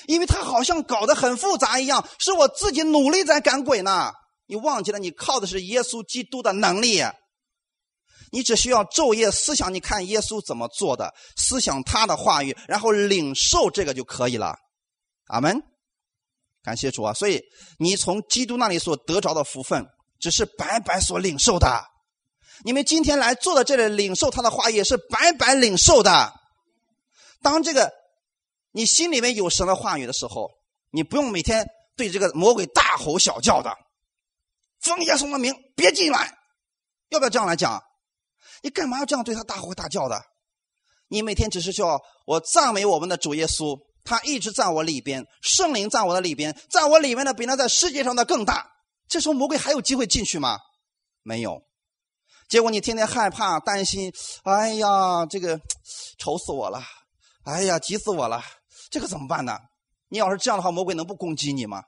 [0.07, 4.11] 因为他好像搞得很复杂一样，是我自己努力在赶鬼呢。
[4.47, 7.03] 你忘记了，你靠的是耶稣基督的能力。
[8.31, 14.55] 你只需要昼夜思想，你看耶稣怎么做的，思想他的话语，然后领受这个就可以了。
[15.27, 15.61] 阿门。
[16.63, 17.13] 感谢主啊！
[17.13, 17.39] 所以
[17.77, 19.85] 你从基督那里所得着的福分。
[20.19, 21.85] 只是白白所领受的，
[22.63, 26.33] 你们今天来坐在这里领受他的话，也是白白领受的。
[27.41, 27.93] 当这个
[28.71, 30.51] 你心里面有神的话语的时候，
[30.91, 33.71] 你不用每天对这个魔鬼大吼小叫的，
[34.81, 36.37] 奉耶稣的名别进来，
[37.09, 37.83] 要不要这样来讲？
[38.63, 40.19] 你干嘛要这样对他大吼大叫的？
[41.07, 48.71] 你每天只是叫我赞美我们的主耶稣，他一直在我里边，圣灵在我的里边，在我里面的比那在世界上的更大。
[49.07, 50.59] 这时候魔鬼还有机会进去吗？
[51.23, 51.61] 没有。
[52.47, 54.13] 结果你天天害怕、担心，
[54.43, 55.59] 哎呀，这个
[56.19, 56.79] 愁死我了！
[57.43, 58.39] 哎呀，急死我了！
[58.91, 59.57] 这可怎么办呢？
[60.09, 61.81] 你要是这样的话，魔鬼能不攻击你吗？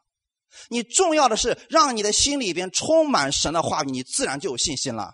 [0.69, 5.13] 你重要的是让你的心里边充满神的话语，你自然就有信心了。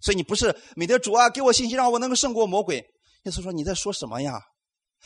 [0.00, 2.84] 所以你不是每天主啊，给我信心，让我能够胜过魔鬼。
[3.24, 4.40] 耶稣说：“你在说什么呀？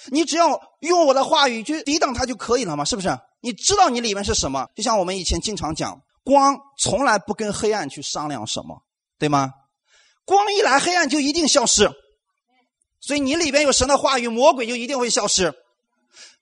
[0.06, 3.08] 你只要用我的话语去抵挡他就可以了嘛，是不是？
[3.42, 4.66] 你知道你里面是什么？
[4.74, 8.82] 就像我们以前经常讲。”光从来不跟黑暗去商量什么，
[9.18, 9.50] 对吗？
[10.26, 11.90] 光一来，黑暗就一定消失。
[13.00, 15.54] 所以你里边有神的话语，魔鬼就一定会消失。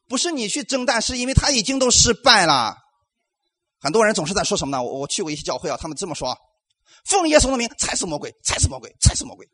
[0.08, 2.76] 不是你去征战，是因为他已经都失败了。
[3.78, 4.82] 很多人总是在说什么呢？
[4.82, 6.36] 我我去过一些教会啊，他们这么说
[7.06, 9.46] ：“奉耶稣的名，踩死魔鬼，踩死魔鬼，踩死魔鬼。”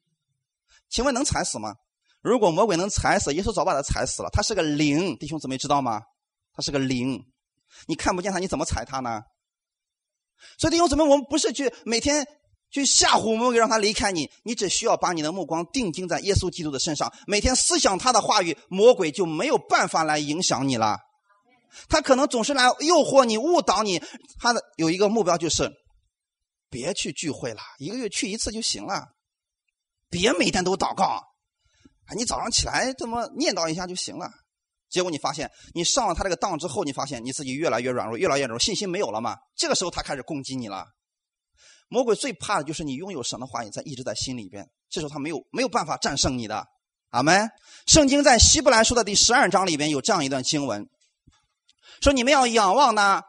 [0.88, 1.75] 请问能踩死吗？
[2.23, 4.31] 如果魔鬼能踩死，耶稣早把他踩死了。
[4.33, 6.01] 他是个灵，弟兄姊妹知道吗？
[6.55, 7.23] 他是个灵，
[7.87, 9.21] 你看不见他，你怎么踩他呢？
[10.59, 12.26] 所以弟兄姊妹，我们不是去每天。
[12.74, 14.31] 去吓唬魔鬼，让他离开你。
[14.44, 20.96] 你只需要把你的目光定睛在耶稣基督的身上，每天思想他的话语，魔鬼就没有办法来影响你了。
[21.90, 24.02] 他可能总是来诱惑你、误导你。
[24.38, 25.70] 他的有一个目标就是，
[26.70, 29.05] 别去聚会了，一个月去一次就行了。
[30.09, 34.31] 别每天都祷告，啊，你早上起来这么念叨一下就行了。
[34.92, 39.37] 结果你发现，你上了他这个当之后，你发现你自己越来越软弱，越来越软弱，信心没有了嘛？
[39.57, 40.87] 这个时候他开始攻击你了。
[41.88, 46.66] 魔鬼最怕的就是你拥有神的话语在一直在心里边，这时候他没有没有办法战胜你的。
[47.09, 47.48] 阿门。
[47.87, 50.87] 圣经在希伯来书的第十二章里边有这样一段经文，
[52.02, 53.22] 说你们要仰望那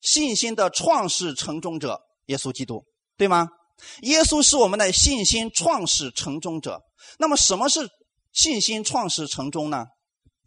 [0.00, 2.84] 信心的创始成终者耶稣基督，
[3.16, 3.48] 对吗？
[4.02, 6.82] 耶稣是我们的信心创始成终者。
[7.18, 7.88] 那么什么是
[8.32, 9.86] 信心创始成终呢？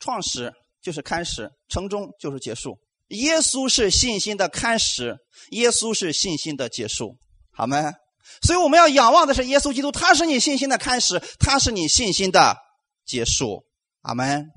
[0.02, 2.78] 创始就是开始，成终就是结束。
[3.08, 5.16] 耶稣是信心的开始，
[5.52, 7.16] 耶稣是信心的结束。
[7.54, 7.94] 好吗？
[8.42, 12.58] 所以我们要仰望的是耶稣基督，他是你信心的开始，他是你信心的
[13.06, 13.66] 结束。
[14.02, 14.50] 阿门。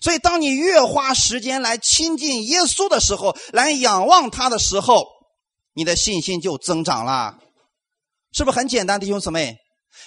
[0.00, 5.04] 所以，当你越花时间来亲近耶稣的时候，来仰望他的时候，
[5.74, 7.36] 你的信心就增长了，
[8.32, 9.58] 是不是很简单，弟兄姊妹？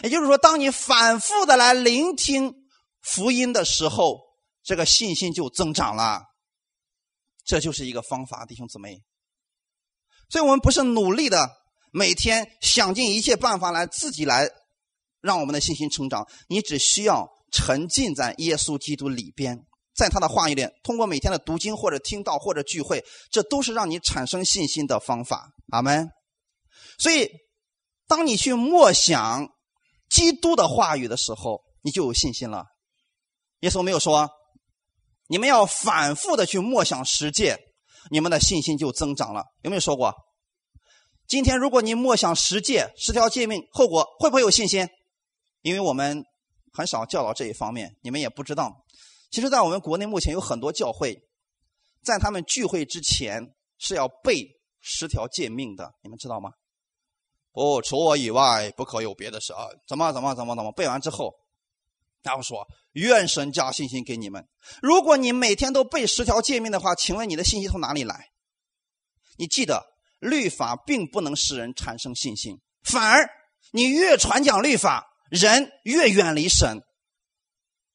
[0.02, 2.56] 也就是说，当你反复的来聆听
[3.02, 4.20] 福音的时候，
[4.64, 6.24] 这个信心就增长了。
[7.46, 9.02] 这就是一个方法，弟兄姊妹。
[10.30, 11.50] 所以我们不是努力的。
[11.96, 14.50] 每天想尽一切办法来自己来
[15.22, 16.28] 让我们的信心成长。
[16.48, 25.52] 你只需要沉浸在耶稣基督里边，在他的话语里，通过每天的读经或者听到或者聚会，这都是让你产生信心的方法。
[25.72, 26.10] 阿门。
[26.98, 27.30] 所以，
[28.08, 29.48] 当你去默想
[30.10, 32.66] 基督的话语的时候，你就有信心了。
[33.60, 34.32] 耶稣没有说，
[35.34, 37.58] 你们要反复的去默想十戒，
[38.12, 39.44] 你们的信心就增长了。
[39.64, 40.14] 有没有说过？
[41.26, 44.88] 今天，如果你默想十戒、十条诫命，后果会不会有信心？
[45.64, 46.24] 因为我们
[46.72, 48.72] 很少教导这一方面，你们也不知道。
[49.32, 51.20] 其实，在我们国内目前有很多教会，
[52.04, 53.42] 在他们聚会之前
[53.80, 54.46] 是要背
[54.82, 56.52] 十条诫命的，你们知道吗？
[57.54, 59.56] 哦，除我以外不可有别的神。
[59.88, 60.72] 怎么怎么怎么怎么？
[60.74, 61.34] 背完之后，
[62.24, 64.48] 然后说愿神加信心给你们。
[64.82, 68.30] 如果你每天都背十条诫命的话，请问你的信心从哪里来？
[69.38, 69.94] 你记得。
[70.24, 73.30] 律法并不能使人产生信心，反而
[73.74, 76.82] 你越传讲律法，人越远离神。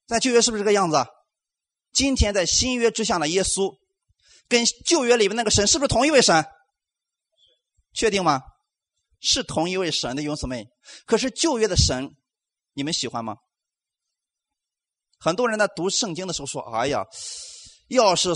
[0.07, 1.07] 在旧约是不是这个样子？
[1.91, 3.79] 今天在新约之下的耶稣，
[4.47, 6.45] 跟旧约里面那个神是不是同一位神？
[7.95, 8.43] 确定吗？
[9.19, 10.67] 是同一位神的，兄姊妹。
[11.07, 12.15] 可是旧约的神，
[12.75, 13.39] 你们喜欢吗？
[15.19, 17.05] 很多人在读圣经的时候说：“哎呀，
[17.89, 18.31] 要是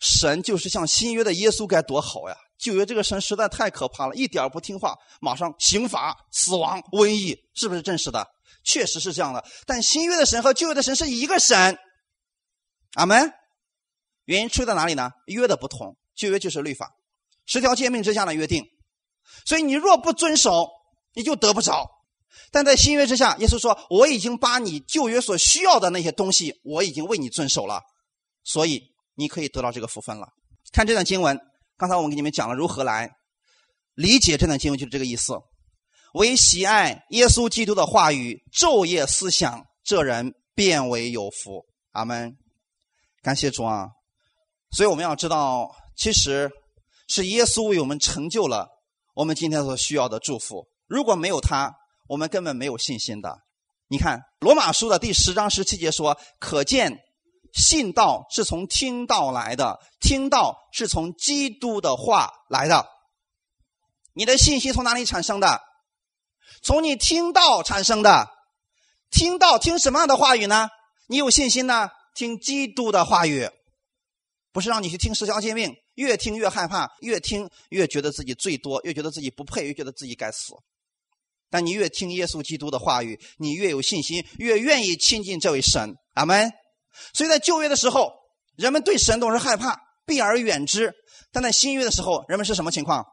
[0.00, 8.26] 神就是像新约的耶稣，该多好呀！”旧约这个神实在太可怕了，一点不听话，马上刑罚、死亡、瘟疫，是不是真实的？
[8.64, 9.44] 确实是这样的。
[9.66, 11.78] 但新约的神和旧约的神是一个神，
[12.94, 13.32] 阿门。
[14.24, 15.10] 原因出在哪里呢？
[15.26, 16.90] 约的不同，旧约就是律法，
[17.44, 18.64] 十条诫命之下的约定，
[19.44, 20.68] 所以你若不遵守，
[21.14, 21.88] 你就得不着。
[22.50, 27.82] 但在新约之下，耶稣说：“我已经把你旧约所需要的那些东西，我已经为你遵守了，
[28.44, 28.82] 所以
[29.14, 30.28] 你可以得到这个福分了。”
[30.72, 31.38] 看这段经文。
[31.78, 33.10] 刚才我们给你们讲了如何来
[33.92, 35.34] 理解这段经文，就是这个意思。
[36.14, 41.66] 唯喜爱耶稣基督的话语，昼夜思想，这人变为有福。
[41.92, 42.34] 阿门。
[43.22, 43.88] 感谢主啊！
[44.70, 46.50] 所以我们要知道，其实
[47.08, 48.68] 是耶稣为我们成就了
[49.14, 50.66] 我们今天所需要的祝福。
[50.86, 51.74] 如果没有他，
[52.08, 53.38] 我们根本没有信心的。
[53.88, 56.98] 你看罗马书的第十章十七节说：“可见。”
[57.54, 62.86] 信道是从听道来的，听道是从基督的话来的。
[64.12, 65.62] 你的信息从哪里产生的？
[66.62, 68.28] 从你听到产生的。
[69.10, 70.68] 听到听什么样的话语呢？
[71.08, 71.88] 你有信心呢？
[72.14, 73.48] 听基督的话语，
[74.52, 80.52] 不是让你去听十条诫命，越听越害怕，越听越觉得自己最多，越觉得自己不配，越觉得自己该死。
[81.50, 85.94] 但你越听耶稣基督的话语，你越有信心，越愿意亲近这位神。
[86.14, 86.52] 阿门。
[87.12, 88.12] 所以在旧约的时候，
[88.56, 90.88] 人们对神都是害怕，避而远之；
[91.30, 93.04] 但在新约的时候，人们是什么情况？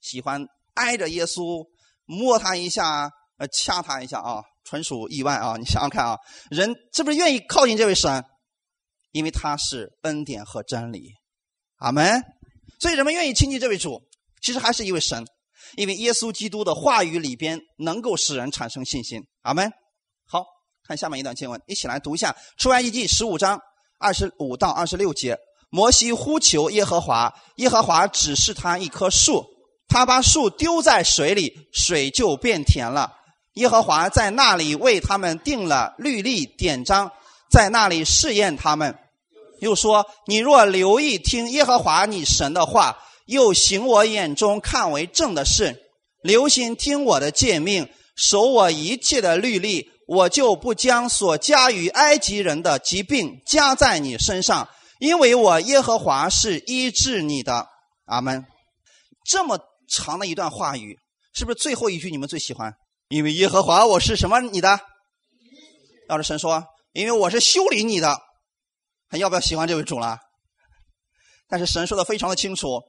[0.00, 1.66] 喜欢挨着耶稣，
[2.04, 5.56] 摸他一下，呃，掐他一下啊，纯属意外啊！
[5.58, 6.16] 你想想看啊，
[6.50, 8.24] 人是不是愿意靠近这位神？
[9.10, 11.10] 因为他是恩典和真理，
[11.78, 12.22] 阿门。
[12.78, 14.00] 所以人们愿意亲近这位主，
[14.40, 15.26] 其实还是一位神，
[15.76, 19.70] 因为耶稣基督的话语里边能够使人产生信心，阿门。
[20.26, 20.44] 好
[20.86, 23.60] 看下面一段经文，一起来读一下《出埃及记》十五章
[23.98, 25.36] 二十五到二十六节。
[25.70, 29.44] 摩西呼求耶和华，耶和华指示他一棵树，
[29.88, 33.12] 他把树丢在水里，水就变甜了。
[33.54, 37.10] 耶和华在那里为他们定了律例典章。
[37.50, 38.96] 在那里试验他们，
[39.58, 42.96] 又说：“你若留意听耶和华你神的话，
[43.30, 45.80] 又行我眼中看为正的事，
[46.20, 54.68] 留心听我的诫命，守我一切的律例，我就不将所加于埃及人的疾病加在你身上，
[54.98, 57.68] 因为我耶和华是医治你的。”
[58.06, 58.44] 阿门。
[59.24, 60.98] 这么长的一段话语，
[61.32, 62.74] 是不是最后一句你们最喜欢？
[63.08, 64.80] 因为耶和华我是什么你的？
[66.08, 66.64] 要是神说。
[66.92, 68.18] 因为我是修理你的，
[69.08, 70.18] 还要不要喜欢这位主了？
[71.48, 72.80] 但是神说的非常的清楚，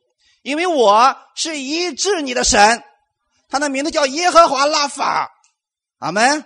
[0.41, 2.83] 因为我是医治你的神，
[3.49, 5.29] 他的名字叫耶和华拉法。
[5.99, 6.45] 阿门。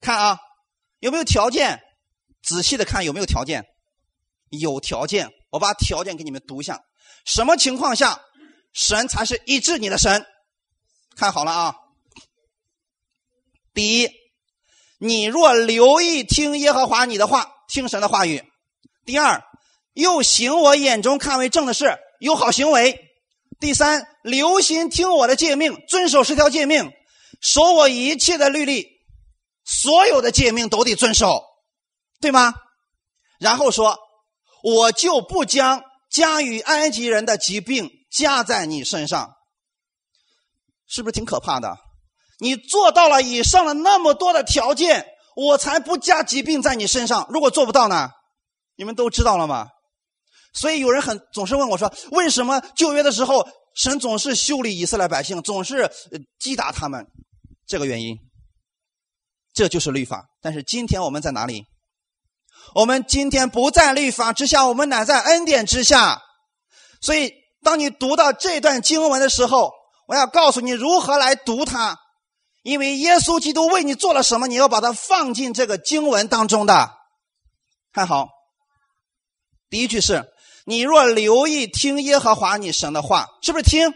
[0.00, 0.38] 看啊，
[0.98, 1.80] 有没有条件？
[2.42, 3.64] 仔细的看有没有条件？
[4.50, 6.80] 有条件，我把条件给你们读一下。
[7.24, 8.20] 什么情况下
[8.72, 10.26] 神才是医治你的神？
[11.16, 11.74] 看好了啊。
[13.72, 14.10] 第一。
[14.98, 18.40] 你若留意听耶和华你的话，听神的话语；
[19.04, 19.42] 第二，
[19.92, 22.94] 又行我眼中看为正的事，有好行为；
[23.60, 26.90] 第三，留心听我的诫命，遵守十条诫命，
[27.40, 28.86] 守我一切的律例，
[29.64, 31.42] 所有的诫命都得遵守，
[32.20, 32.54] 对吗？
[33.38, 33.98] 然后说，
[34.62, 39.34] 我就不将加于埃及人的疾病加在你身上，
[40.86, 41.76] 是不是挺可怕的？
[42.38, 45.06] 你做到了以上的那么多的条件，
[45.36, 47.26] 我才不加疾病在你身上。
[47.30, 48.10] 如果做不到呢？
[48.76, 49.68] 你们都知道了吗？
[50.54, 55.90] 所以有人很总是问我说：“为什么旧约的时候神总是修理以色列百姓，总是
[56.38, 57.06] 击打他们？”
[57.66, 58.16] 这个原因，
[59.52, 60.26] 这就是律法。
[60.40, 61.66] 但是今天我们在哪里？
[62.74, 66.22] 我们今天不在律法之下，我们乃在恩典之下。
[67.00, 67.32] 所以，
[67.62, 69.72] 当你读到这段经文的时候，
[70.06, 71.98] 我要告诉你如何来读它。
[72.62, 76.90] 因为耶稣基督为你做了什么，你要把它放进这个经文当中的。
[77.92, 78.28] 看好，
[79.68, 80.24] 第一句是：
[80.64, 83.92] 你若留意听耶和华你神的话，是不是听？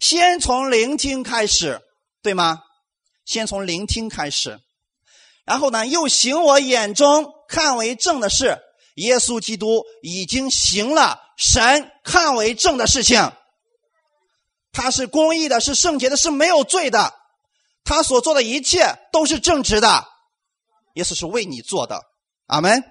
[0.00, 1.80] 先从聆听开始，
[2.22, 2.62] 对吗？
[3.24, 4.58] 先从聆听开始，
[5.44, 8.58] 然后呢，又行我眼中看为正的事。
[8.94, 13.30] 耶稣基督已经行了神看为正的事情，
[14.72, 17.14] 他是公义的，是圣洁的，是没有罪的。
[17.84, 20.04] 他所做的一切都是正直的，
[20.94, 22.02] 耶稣是为你做的，
[22.46, 22.82] 阿门。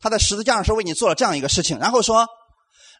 [0.00, 2.28] 他在十字架上是为你做了这样一个事情，然后说：“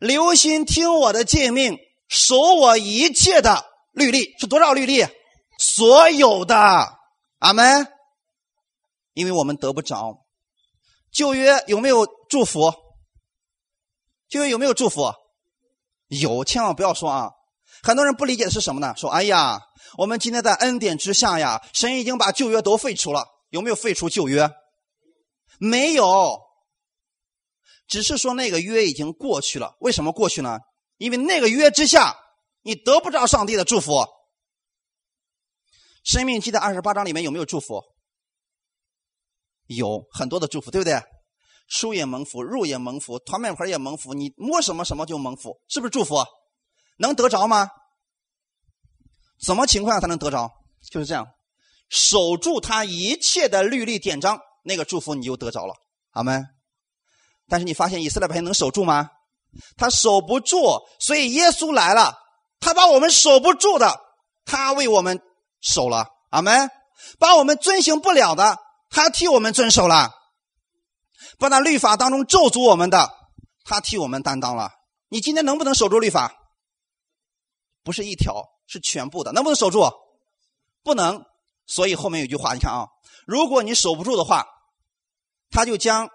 [0.00, 1.78] 留心听我的诫命，
[2.08, 5.06] 守我一切的律例，是多少律例？
[5.58, 6.56] 所有的，
[7.38, 7.86] 阿门。
[9.14, 10.24] 因为我们得不着
[11.12, 12.72] 旧约有没有祝福？
[14.28, 15.12] 旧约有没有祝福？
[16.08, 17.30] 有，千万不要说啊。
[17.82, 18.94] 很多人不理解的是什么呢？
[18.96, 19.60] 说：“哎呀。”
[19.96, 23.24] 我们今天在恩典之下呀，神已经把旧约都废除了。
[23.48, 24.50] 有没有废除旧约？
[25.58, 26.38] 没有，
[27.88, 29.76] 只是说那个约已经过去了。
[29.80, 30.58] 为什么过去呢？
[30.98, 32.14] 因为那个约之下，
[32.62, 34.06] 你得不着上帝的祝福。
[36.04, 37.82] 生命记的二十八章里面有没有祝福？
[39.66, 41.02] 有很多的祝福，对不对？
[41.68, 46.24] 出也蒙福，入也蒙福，团面盆也蒙福，你摸什么什么就蒙福，是不是祝福？
[46.98, 47.68] 能得着吗？
[49.38, 50.50] 什么情况下才能得着？
[50.90, 51.26] 就是这样，
[51.90, 55.74] 守住他一切的律例典章，那个祝福你就得着了，
[56.10, 56.40] 好吗？
[57.48, 59.10] 但是你发现以色列百姓能守住吗？
[59.76, 62.14] 他守不住，所以耶稣来了，
[62.60, 63.98] 他把我们守不住的，
[64.44, 65.20] 他为我们
[65.60, 66.70] 守了，阿门。
[67.18, 68.58] 把我们遵行不了的，
[68.90, 70.10] 他替我们遵守了；
[71.38, 73.10] 把那律法当中咒诅我们的，
[73.64, 74.70] 他替我们担当了。
[75.08, 76.32] 你今天能不能守住律法？
[77.82, 78.44] 不是一条。
[78.70, 79.90] 是全部的，能不能守住？
[80.82, 81.24] 不能。
[81.66, 82.86] 所以后面有句话，你看啊，
[83.26, 84.46] 如果你守不住的话，
[85.50, 86.10] 他就将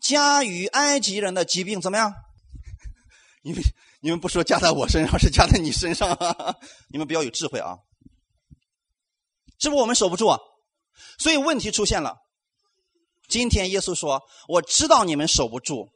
[0.00, 2.12] 加于埃及人的疾病怎么样？
[3.44, 3.62] 你们
[4.00, 6.16] 你们不说加在我身上，是加在你身上。
[6.90, 7.76] 你们比较有智慧啊，
[9.58, 10.38] 是不是我们守不住啊？
[11.18, 12.16] 所以问题出现了。
[13.28, 15.88] 今天耶稣说：“我知道你们守不住，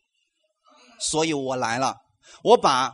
[1.00, 1.96] 所以我来了，
[2.44, 2.92] 我把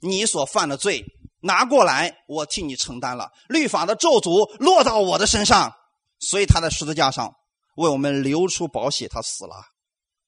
[0.00, 1.04] 你所犯的罪。”
[1.42, 5.72] 拿过来，我替你承担了律法的咒诅落到我的身上，
[6.18, 7.32] 所以他在十字架上
[7.76, 9.54] 为我们流出宝血，他死了。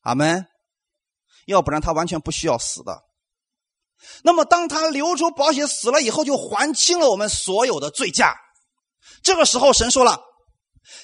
[0.03, 0.47] 阿门。
[1.47, 3.03] 要不然他完全不需要死的。
[4.23, 8.37] 那么当他流出宝血死了以后，就还清了我们所有的罪价。
[9.23, 10.21] 这个时候，神说了：“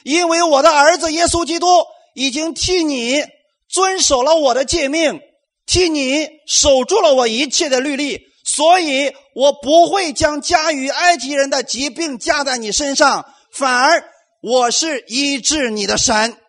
[0.05, 1.67] 因为我的儿子耶稣基督
[2.15, 3.25] 已经替你
[3.69, 5.21] 遵守了我的诫命，
[5.67, 14.03] 替你守住了我一切的律例。”所以，我不会将加于埃及人的疾病加在你身上，反而
[14.41, 16.41] 我是医治你的神。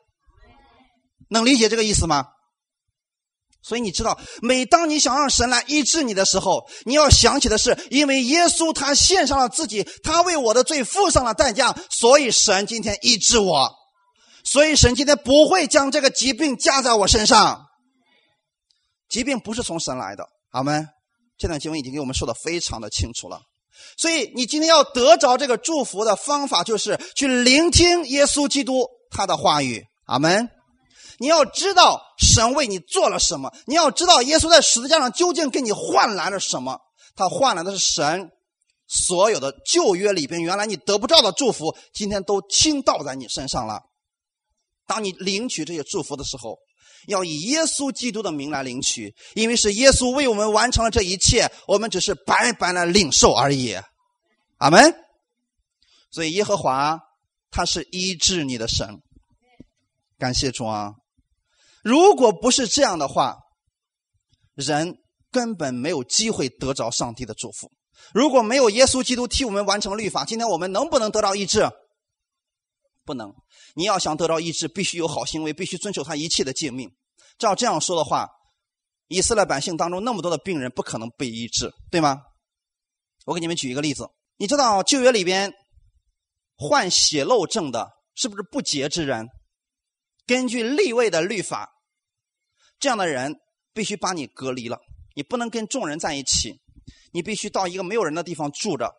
[1.30, 2.28] 能理解这个意思吗？
[3.62, 13.70] 所以你知道，每当你想让神来医治你的时候，你要想起的是，因为耶稣他献上了自己，他为我的罪付上了代价，所以神今天医治我，
[14.46, 17.66] 所以神今天不会将这个疾病加在我身上。
[19.10, 20.88] 疾病不是从神来的，阿门？
[21.38, 23.42] 这段经文已经给我们说的非常的清楚了，
[23.98, 29.84] 所以你今天要得着这个祝福的方法，就是去聆听耶稣基督他的话语。
[30.06, 30.50] 阿门。
[31.20, 36.80] 你要知道神为你做了什么，你要知道耶稣在十字架上究竟给你换来了什么。
[37.16, 38.32] 他换来的是神
[38.88, 43.82] 所有的旧约里边原来你得不到的祝福，今天都倾倒在你身上了。
[44.88, 46.58] 当你领取这些祝福的时候。
[47.08, 53.74] 要以耶稣基督的名来领取，因为是耶稣为我们完成了这一切，我们只是白白的领受而已。
[54.58, 54.94] 阿门。
[56.12, 57.00] 所以耶和华
[57.50, 59.02] 他是医治你的神，
[60.20, 60.94] 感谢主啊！
[61.84, 63.38] 如果不是这样的话，
[64.54, 64.98] 人
[65.32, 67.72] 根本没有机会得着上帝的祝福。
[68.14, 71.70] 如果没有耶稣基督替我们完成律法，今天我们能不能得到医治？
[73.06, 73.34] 不能。
[73.76, 76.90] 你要想得到医治，必须有好行为，必须遵守他一切的诫命。
[77.38, 78.28] 照这样说的话，
[79.08, 82.22] 以色列百姓当中那么多的病人不可能被医治，对吗？
[83.26, 85.52] 我给你们举一个例子，你知道旧约里边
[86.58, 89.28] 患血漏症的是不是不洁之人？
[90.30, 91.72] 根据立位的律法，
[92.80, 93.36] 这样的人
[93.74, 94.80] 必须把你隔离了，
[95.16, 96.62] 你不能跟众人在一起，
[97.12, 98.94] 你必须到一个没有人的地方住着，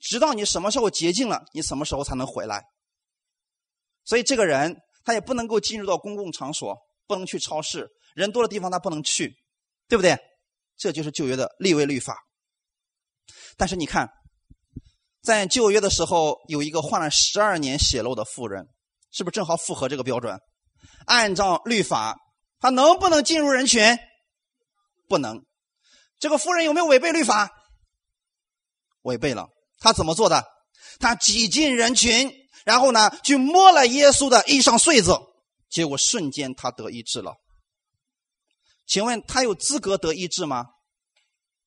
[0.00, 2.64] 直到你什么时候洁净了，你什么时候才能回来。
[4.04, 9.32] 所以这个人他也不能够进入到公共场所，不能去超市，人多的地方他不能去，
[9.86, 10.18] 对不对？
[10.76, 12.18] 这就是旧约的立位律法。
[13.56, 14.08] 但是你看，
[15.22, 18.66] 在旧约的时候，有一个患了十二年血漏的妇人，
[19.12, 20.36] 是不是正好符合这个标准？
[21.06, 22.16] 按照律法，
[22.60, 23.98] 他能不能进入人群？
[25.08, 25.44] 不能。
[26.18, 27.50] 这个妇人有没有违背律法？
[29.02, 29.48] 违背了。
[29.78, 30.44] 他怎么做的？
[30.98, 32.32] 他挤进人群。
[32.64, 35.18] 然后呢，去摸了耶稣的衣裳穗子，
[35.68, 37.34] 结果瞬间他得医治了。
[38.86, 40.64] 请问他有资格得医治吗？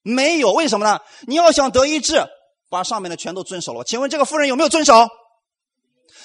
[0.02, 1.00] 没有，为什么呢？
[1.28, 2.26] 你要想得医治，
[2.70, 3.84] 把上面的全都遵守了。
[3.84, 5.08] 请问这个妇人有没有遵守？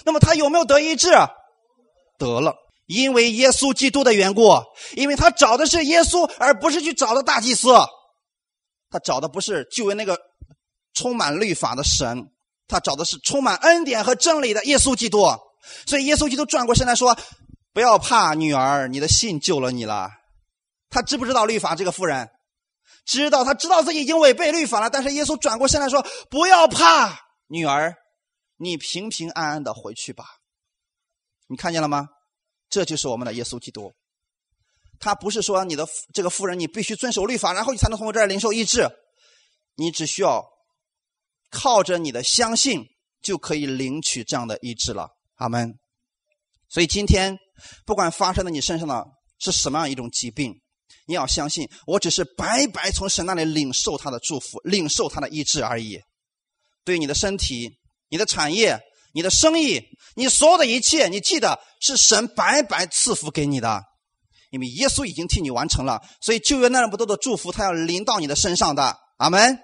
[0.06, 1.10] 那么他有没有得医治？
[2.16, 2.56] 得了，
[2.92, 4.50] 因为耶稣基督的缘故，
[4.94, 7.68] 因为他找的是耶稣，而不是去找的大祭司。
[8.90, 10.18] 他找的不是就为那个
[10.92, 12.28] 充满律法的神。
[12.68, 15.26] 他找的是充满恩典和真理的耶稣基督，
[15.86, 17.18] 所以耶稣基督转过身来说
[17.74, 20.10] ：“不要怕，女儿，你的信救了你了。”
[20.88, 21.74] 他知不知道律法？
[21.74, 22.30] 这个妇人
[23.04, 24.88] 知道，他知道自己已经违背律法了。
[24.88, 27.18] 但是耶稣转过身来说：“不要怕，
[27.48, 27.94] 女儿，
[28.56, 30.24] 你平平安安的回去吧。”
[31.48, 32.08] 你看见了吗？
[32.72, 33.92] 这就是我们的耶稣基督。
[34.98, 38.90] 他不是说你的这个妇人，你必须遵守律法，然后你才能从我这儿领受医治。
[39.76, 40.50] 你只需要。
[41.54, 42.82] 靠着你的相信，
[43.20, 45.78] 就可以领取这样的医治了，阿门。
[46.70, 47.36] 所以今天，
[47.84, 49.04] 不管发生在你身上的
[49.38, 50.58] 是什么样一种疾病，
[51.06, 56.00] 你要相信，我只是白白从神那里领受他的祝福，领受他的医治而已。
[56.86, 58.80] 对你的身体、你的产业、
[59.12, 59.82] 你的生意、
[60.14, 63.82] 你所有的一切，你记得是神白白赐福给你的，
[64.50, 66.00] 因为耶稣已经替你完成了。
[66.20, 69.58] 所以旧约那么多的祝福，他要临到你的身上的，阿门。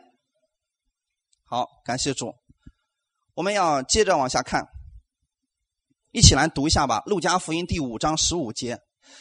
[1.44, 2.34] 好，感谢主。
[3.34, 4.66] 我们要接着往下看，
[6.12, 8.78] 一起来读一下吧，《路加福音》第五章十五节。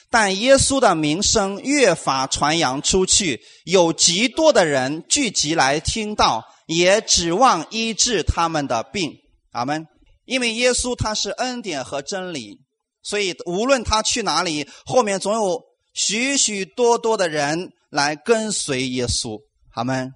[0.09, 9.13] 但耶稣的名声越发传扬出去，有极多的人聚集来听到，也指望医治他们的病。
[9.51, 9.87] 阿门。
[10.27, 12.59] 因为耶稣他是恩典和真理，
[13.01, 15.63] 所以无论他去哪里，后面总有
[15.93, 19.39] 许许多多的人来跟随耶稣。
[19.73, 20.11] 阿门。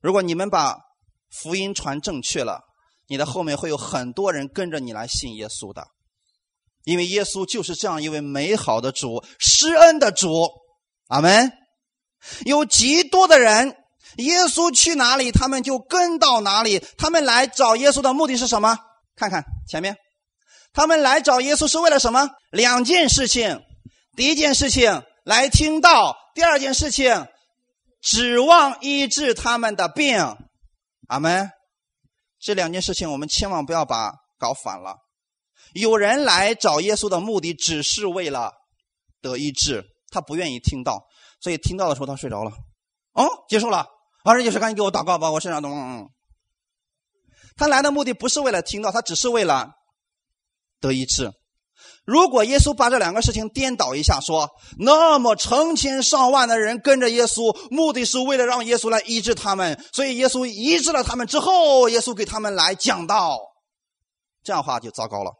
[0.00, 0.76] 如果你们把
[1.30, 2.60] 福音传正确了，
[3.08, 5.84] 你的后面会有很多人跟着你来信耶稣的，
[6.84, 10.48] 因为耶稣就是这样一位美好的主，施恩的主。
[11.08, 11.52] 阿门。
[12.46, 13.76] 有极多的人
[14.16, 16.82] 耶稣去哪里，他们就跟到哪里。
[16.96, 18.78] 他们来找耶稣的目的是什么？
[19.16, 19.96] 看看前面，
[20.72, 22.30] 他们来找耶稣是为了什么？
[22.50, 23.62] 两件事情。
[24.16, 27.26] 第一件事情来听到；第二件事情
[28.00, 30.36] 指望医治他们的病。
[31.08, 31.50] 阿门。
[32.40, 34.96] 这两件事情我们千万不要把搞反了。
[35.72, 38.52] 有人来找耶稣的目的只是为了
[39.20, 41.04] 得医治，他不愿意听到，
[41.40, 42.52] 所以听到的时候他睡着了。
[43.12, 43.86] 哦，结束了。
[44.24, 46.00] 二人就是赶紧给我祷告吧，我身上都嗯……
[46.00, 46.08] 嗯。
[47.56, 49.70] 他来的目的不是为了听到，他只是为了
[50.80, 51.32] 得医治。
[52.04, 63.38] 如果耶稣把这两个事情颠倒一下，说那么成千上万的人跟着耶稣，目的是为了让耶稣来医治他们，所以耶稣医治了他们之后，耶稣给他们来讲道，
[64.42, 65.32] 这样的话就糟糕了。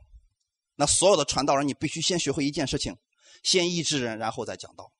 [0.77, 2.97] 那所有的传道人，你必须先学会一件事情：
[3.43, 4.91] 先医治人，然后再讲道。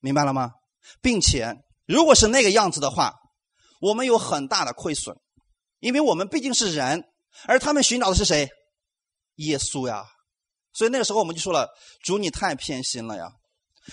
[0.00, 0.50] 明白了吗？
[1.00, 1.54] 并且，
[1.86, 3.14] 如果是那个样子的话，
[3.80, 5.16] 我们有很大的亏损，
[5.82, 7.02] 因为我们毕竟是人，
[7.46, 8.48] 而他们寻找的是谁？
[9.34, 10.04] 耶稣呀。
[10.72, 11.68] 所以那个时候我们就说了
[12.04, 13.32] ：“主，你太偏心了呀！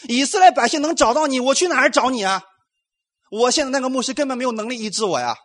[0.08, 2.44] 以色列百姓能找到你，我去哪儿找你啊？
[3.32, 5.36] 我现在那个牧师根本没有能力医治我呀！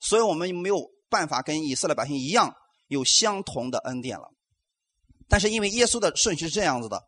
[0.00, 2.54] 所以我们没有办法跟以色列百姓一样
[2.86, 4.28] 有相同的恩典了。
[5.28, 7.02] 但是因为耶稣的顺序是这样子的，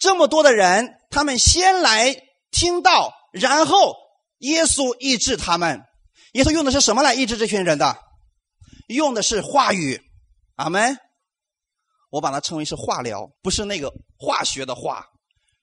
[0.00, 2.14] 这么多的人，他们先来
[2.50, 3.94] 听到，然后
[4.38, 5.80] 耶稣医治他们。
[6.34, 7.96] 耶稣用的是什么来医治这群人的？
[8.86, 10.00] 用的是话语。
[10.54, 10.96] 阿门。”
[12.10, 15.04] 我把它称为是化疗，不是那个化学的化，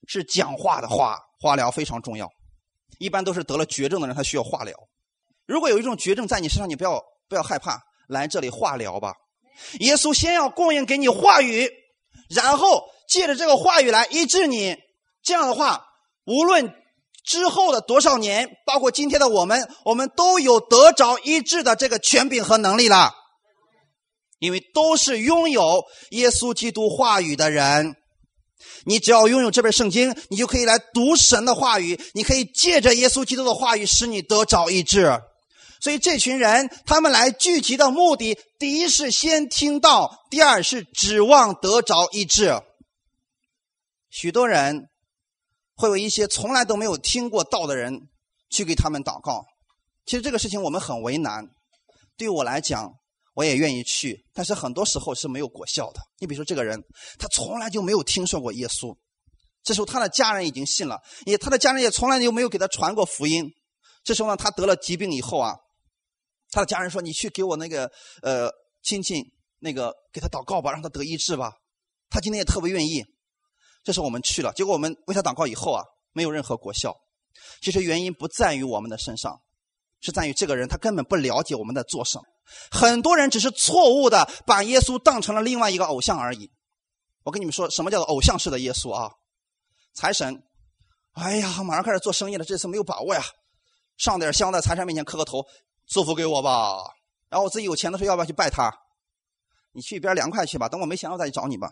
[0.06, 1.18] 是讲话的话。
[1.40, 2.30] 化疗非常重要，
[3.00, 4.78] 一般都是得了绝症的人，他需要化疗。
[5.48, 9.16] 如果有一种绝症在你身上，你不要不要害怕，来这里化疗吧。
[9.80, 11.68] 耶稣先要供应给你话语，
[12.30, 14.78] 然后借着这个话语来医治你。
[15.24, 15.88] 这样的话，
[16.26, 16.76] 无论
[17.24, 23.14] 之后的多少年，包括今天的我们，我们都有得着医治的这个权柄和能力了。
[24.40, 27.96] 因为都是拥有耶稣基督话语的人，
[28.86, 35.22] 你只要拥有这本圣经，你就可以来读神的话语，你可以借着耶稣基督的话语使你得着医治。
[35.80, 42.60] 所以这群人他们来聚集的目的，第一是先听到，第二是指望得着医治。
[44.10, 44.88] 许多人
[45.82, 48.08] 会有一些从来都没有听过道的人
[48.52, 49.44] 去给他们祷告，
[50.06, 51.50] 其实这个事情我们很为难。
[52.16, 52.94] 对我来讲。
[53.34, 56.02] 我也愿意去，但是很多时候是没有果效的。
[56.20, 56.84] 你比如说，这个人
[57.18, 58.94] 他从来就没有听说过耶稣，
[59.64, 63.50] 这时候他的家人已经信了，也他的家人也从来就没有给他传过福音。
[64.04, 65.56] 这时候呢，他得了疾病以后啊，
[66.50, 67.90] 他的家人说：“你去给我那个
[68.22, 68.52] 呃
[68.84, 69.24] 亲戚
[69.60, 71.54] 那个给他祷告吧，让他得医治吧。”
[72.12, 73.02] 他今天也特别愿意。
[73.84, 76.96] 这是我们去了，结果我们为他祷告以后啊，没有任何果效。
[77.62, 79.42] 其实原因不在于我们的身上，
[80.02, 82.24] 是在于这个人他根本不了解我们在做什么。
[82.70, 86.52] 很多人只是错误的把耶稣当成了另外一个偶像而已。
[87.24, 89.12] 我跟你们说，什么叫做偶像式的耶稣啊？
[89.94, 90.44] 财神，
[91.14, 93.24] 哎呀，马上开始做生意了，这次没有把握呀，
[93.98, 95.46] 上点香在财神面前磕个头，
[95.88, 96.78] 祝福给我吧。
[97.30, 98.72] 然后我自己有钱的时候，要不要去拜他？
[99.72, 101.72] 你去一边凉快去吧，等我没钱了再去找你吧。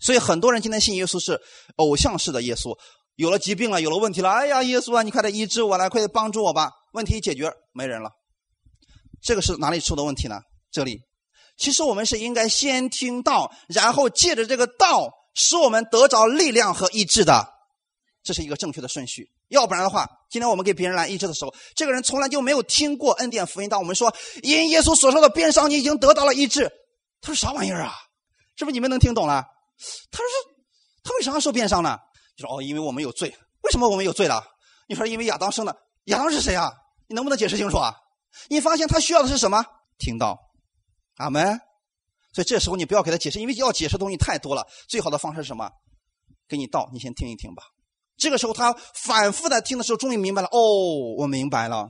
[0.00, 1.40] 所以很多人今天信耶稣是
[1.76, 2.76] 偶像式的耶稣，
[3.16, 6.70] 有了疾病了，有了问题了，哎呀，耶稣啊，你快点医治我来，快点帮助我吧。
[6.92, 8.10] 问题一解决，没人了。
[9.22, 10.40] 这个是哪里出的问题呢？
[10.70, 11.00] 这里，
[11.56, 17.46] 其实我们是应该先听道，然后借着这个道，使我们得着力量和意志的，
[18.24, 19.30] 这是一个正确的顺序。
[19.48, 23.68] 要不然的话，今天我们给别人来医治的时候，这个人从来就没有听过恩典福音。
[23.68, 24.12] 当我们说
[24.42, 26.72] 因耶稣所说的鞭伤，你已经得到了医治，
[27.20, 27.92] 他说啥玩意儿啊？
[28.56, 29.44] 是不是你们能听懂了？
[30.10, 30.26] 他说
[31.02, 31.98] 他为啥受鞭伤呢？
[32.36, 33.28] 就说哦，因为我们有罪。
[33.62, 34.44] 为什么我们有罪了？
[34.88, 36.72] 你说因为亚当生的，亚当是谁啊？
[37.08, 37.94] 你能不能解释清楚啊？
[38.48, 39.64] 你发现他需要的是什么？
[39.98, 40.38] 听到，
[41.16, 41.60] 阿门。
[42.32, 44.66] 所以这时候你不要给他解释，因为要解释的东西太多了。
[44.88, 45.70] 最好的方式是什么？
[46.48, 47.62] 给你道，你先听一听吧。
[48.16, 50.48] 这个时候他反复的听的时候，终于明白了。
[50.50, 50.58] 哦，
[51.18, 51.88] 我明白了。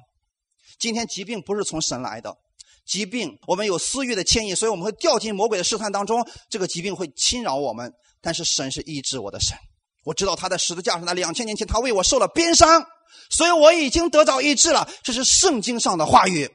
[0.78, 2.36] 今天疾病不是从神来的，
[2.84, 6.26] 疾病我们有私欲的牵引，所以我们会掉进魔鬼的试探当中。
[6.50, 9.56] 这个疾病会侵扰我们，但是神是医治我的神。
[10.04, 12.84] 我知道他在十字架上，在两千年前，他为我受了鞭伤。
[13.30, 16.50] 所以我已经得到医治了，这是圣经上的话语，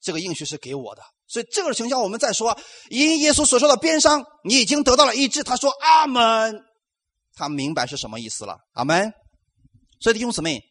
[0.00, 1.02] 这个应许是给我的。
[1.26, 2.58] 所以这个情况我们再说，
[2.88, 5.42] 因耶稣所说的鞭伤，你已经得到了医治。
[5.42, 6.60] 他说阿门，
[7.34, 8.56] 他明白是什么意思了。
[8.72, 9.12] 阿门。
[10.00, 10.62] 所以弟兄姊妹，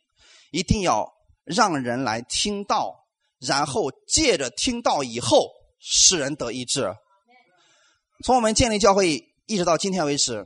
[0.52, 1.08] 一定要
[1.45, 2.93] 让人来听到，
[3.40, 6.94] 然后借着听到以后，使人得医治。
[8.26, 10.46] 从我们建立教会一直到今天为止，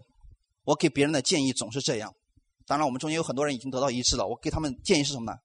[0.64, 2.14] 我给别人的建议总是这样。
[2.68, 4.28] 当然，我们中间有很多人已经得到医治了。
[4.28, 5.38] 我给他们建议是什么呢？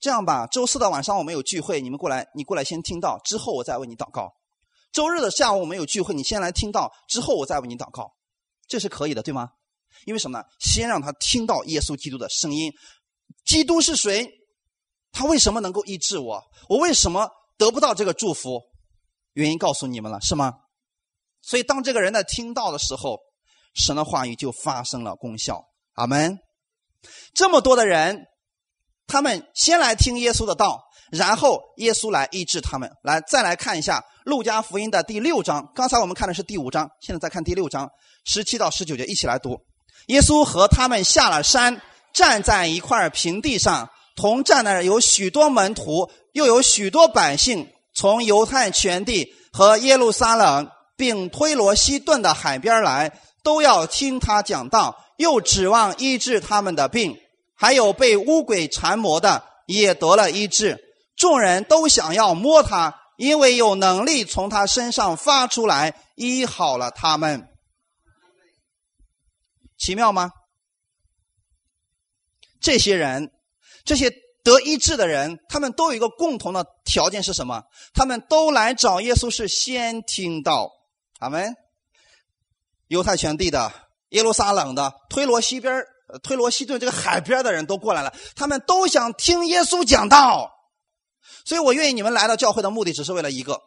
[0.00, 4.32] 这样吧，周四的晚上我们有聚会，你们过来，你过来先听到，之后我再为你祷告。
[4.92, 8.08] 周日的下午我们有聚会，你先来听到，之后我再为你祷告，
[8.68, 9.50] 这是可以的，对吗？
[10.04, 10.44] 因为什么呢？
[10.60, 12.72] 先让他听到耶稣基督的声音。
[13.44, 14.30] 基督是谁？
[15.12, 16.42] 他为什么能够医治我？
[16.68, 18.60] 我为什么得不到这个祝福？
[19.32, 20.54] 原因告诉你们了，是吗？
[21.42, 23.18] 所以当这个人在听到的时候，
[23.74, 25.64] 神的话语就发生了功效。
[25.94, 26.38] 阿门。
[27.34, 28.26] 这么多的人。
[29.10, 32.92] 他们先来听耶稣的道，然后耶稣来医治他们。
[33.02, 35.66] 来，再来看一下《路加福音》的第六章。
[35.74, 37.88] 刚才我们看的是第五章，现在再看第六章，
[38.26, 39.58] 十七到十九节，一起来读。
[40.08, 41.80] 耶稣和他们下了山，
[42.12, 43.88] 站在一块平地上，
[44.18, 57.16] 同站的有许多门徒，又有许多百姓，从犹太全地和耶路撒冷，并推罗西顿的海边来，都要听他讲道，又指望医治他们的病。
[57.54, 60.80] 还有被污鬼缠磨的也得了医治，
[61.16, 67.48] 众人都想要摸他，因为有能力从他身上发出来，医好了他们。
[69.76, 70.32] 奇妙吗？
[72.60, 73.30] 这些人，
[73.88, 74.12] 这些
[74.44, 77.62] 得医治的人，他们都有一个共同的条件是什么？
[77.94, 80.70] 他们都来找耶稣是先听到，
[81.18, 81.54] 他们。
[82.88, 83.72] 犹太全地的、
[84.10, 85.82] 耶路撒冷的、推罗西边
[86.22, 90.50] 推罗西顿这个海边的人都过来了，他们都想听耶稣讲道，
[91.44, 93.60] 所以我愿意你们来到教会的目的只是为了一个，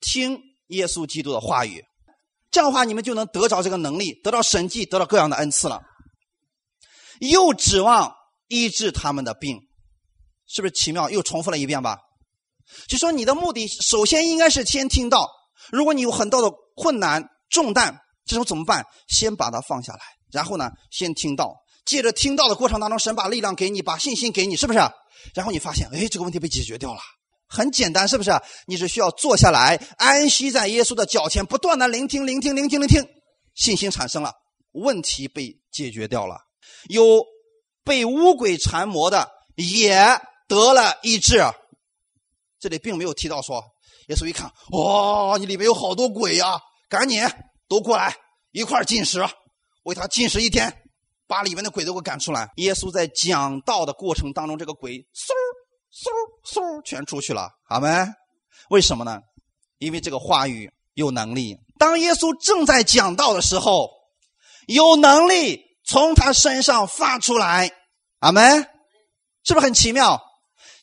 [0.00, 1.84] 听耶稣基督的话语，
[2.50, 5.80] 这样的话你们就能得着这个能力，得到神迹，得到各样的恩赐了。
[7.20, 8.12] 又指望
[8.48, 9.60] 医治他们的病，
[10.46, 11.08] 是不是奇妙？
[11.08, 11.98] 又重复了一遍吧。
[12.88, 15.30] 就说你的目的首先应该是先听到，
[15.70, 18.84] 如果你有很多的困难重担，这时候怎么办？
[19.08, 20.00] 先把它放下来，
[20.32, 21.54] 然后呢，先听到。
[21.86, 24.78] 借着听到的过程当中，神把力量给你，把信心给你，是不是？
[25.32, 27.00] 然后你发现，哎，这个问题被解决掉了，
[27.48, 28.30] 很简单，是不是？
[28.66, 33.02] 你只需要坐下来，安息在耶稣的脚前，不断的聆听，聆听，聆听，聆听，
[33.54, 34.34] 信心产生了，
[34.72, 36.36] 问题被解决掉了。
[36.90, 37.24] 有
[37.88, 39.98] 被污鬼缠磨的也
[40.46, 41.42] 得了医治。
[42.60, 43.64] 这里并没有提到说，
[44.08, 46.60] 耶稣一看，哇，你里面有好多鬼呀，
[46.90, 47.22] 赶紧
[47.66, 48.14] 都过来
[48.52, 49.26] 一块进食，
[49.84, 50.84] 为他进食一天。
[51.26, 52.48] 把里面的鬼都给我赶出来！
[52.56, 55.34] 耶稣在讲道的过程当中，这个鬼嗖
[55.92, 57.88] 嗖嗖全出去了，好没？
[58.70, 59.20] 为什么呢？
[59.76, 61.54] 因为这个话语有能力。
[61.78, 63.90] 当耶稣正在讲道的时候，
[64.68, 67.70] 有能力从他身上发出来，
[68.20, 68.66] 阿门！
[69.44, 70.20] 是不是很奇妙？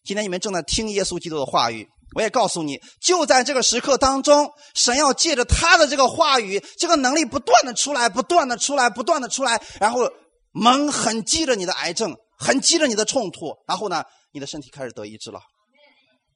[0.04, 10.12] 今天你们正在听耶稣基督的话语，我也告诉你，就在这个时刻当中，神要借着他的这个话语，这个能力不断的出来，不断的出来，不断的出来，然后。
[10.58, 15.42] 门很击着你的癌症，很击着你的冲突，然后呢，你的身体开始得医治了，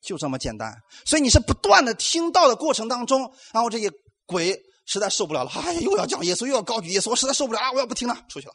[0.03, 0.75] 就这么简单。
[1.05, 3.21] 所以你是不断的听到的过程当中，
[3.53, 3.89] 然后这些
[4.25, 4.53] 鬼
[4.85, 8.53] 实在受不了了，哎呀，又要讲耶稣，又要高举耶稣，我实在受不了啊，我要不听了，出去了。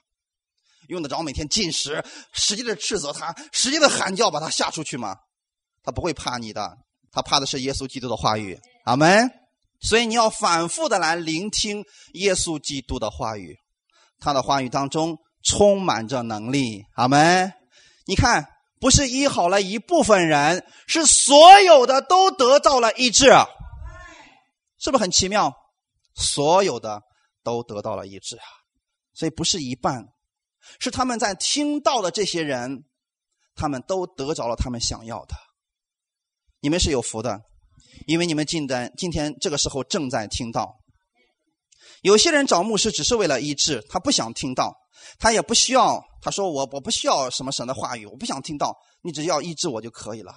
[0.88, 5.16] 用得着每天进食，使劲的斥责他，使劲的喊叫，把他吓出去吗？
[5.82, 6.76] 他不会怕你的，
[7.10, 8.58] 他怕的是耶稣基督的话语。
[8.84, 9.30] 阿门。
[9.80, 13.56] 所以你要反复的来聆听耶稣基督的话语，
[14.18, 15.18] 他的话语当中。
[15.46, 17.52] 充满着能力，阿门！
[18.06, 18.48] 你看，
[18.80, 23.26] 不是医好了一部分人，是所有的都得到了医治，
[24.78, 25.52] 是不是很奇妙？
[26.14, 27.02] 所有的
[27.42, 28.44] 都得到了医治啊！
[29.12, 30.06] 所以不是一半，
[30.78, 32.84] 是他们在听到的这些人，
[33.54, 35.34] 他们都得着了他们想要的。
[36.60, 37.40] 你们是有福的，
[38.06, 40.80] 因为你们今天今天这个时候正在听到。
[42.02, 44.74] 有些人找牧师只是为了医治，他不想听到。
[45.18, 50.34] 他也不需要，他说我我不需要什么神的话语，我不想听到，你只要医治我就可以了。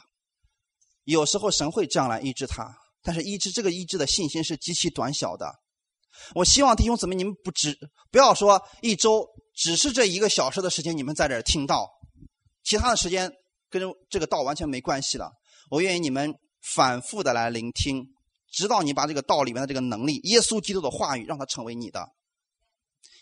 [1.06, 5.54] 有时候神会这样来医治他，但是医治这个医治的信心是极其短小的。
[6.36, 7.78] 我希望弟兄姊妹，你们不只
[8.12, 9.26] 不要说一周
[9.58, 11.90] 只是这一个小时的时间，你们在这儿听到，
[12.64, 13.34] 其他的时间
[13.72, 15.32] 跟这个道完全没关系了。
[15.72, 16.32] 我愿意你们
[16.76, 18.06] 反复的来聆听，
[18.52, 22.08] 直到你把这个道里面的这个能力，耶稣基督的话语，让它成为你的。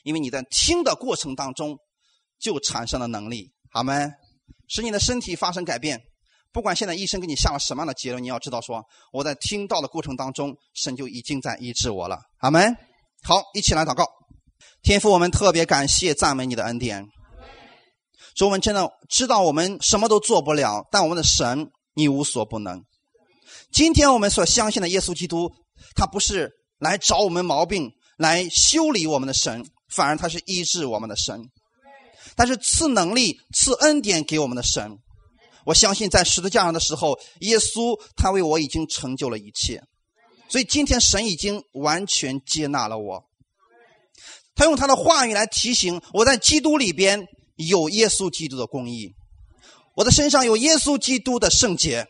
[0.03, 1.79] 因为你在听的过程当中，
[2.37, 3.93] 就产生了能力，好吗？
[4.67, 6.01] 使你的身体发生改变。
[6.51, 8.83] 不管现在医生给你下了什么样的结论，你要知道说，
[9.13, 12.59] 我在听到的过程当中，神就已经在医治我了，好吗？
[13.23, 14.05] 好，一起来祷告。
[14.81, 17.05] 天父，我们特别感谢赞美你的恩典。
[18.35, 22.83] 说我们真的知道我们什么都做不了，但我们的神你无所不能。
[23.71, 25.51] 今天我们所相信的耶稣基督，
[25.95, 29.65] 他不是来找我们毛病，来修理我们的神。
[29.93, 31.39] 反而他是医治我们的神，
[32.35, 34.97] 但是赐能力、赐恩典给我们的神。
[35.63, 39.81] 我相信在十字架上的时候，耶稣他为我已经成就了一切，
[40.49, 43.23] 所以今天神已经完全接纳了我。
[44.55, 49.11] 他用他的话语来提醒我在基督里边有耶稣基督的公义，
[49.95, 52.07] 我的身上有耶稣基督的圣洁。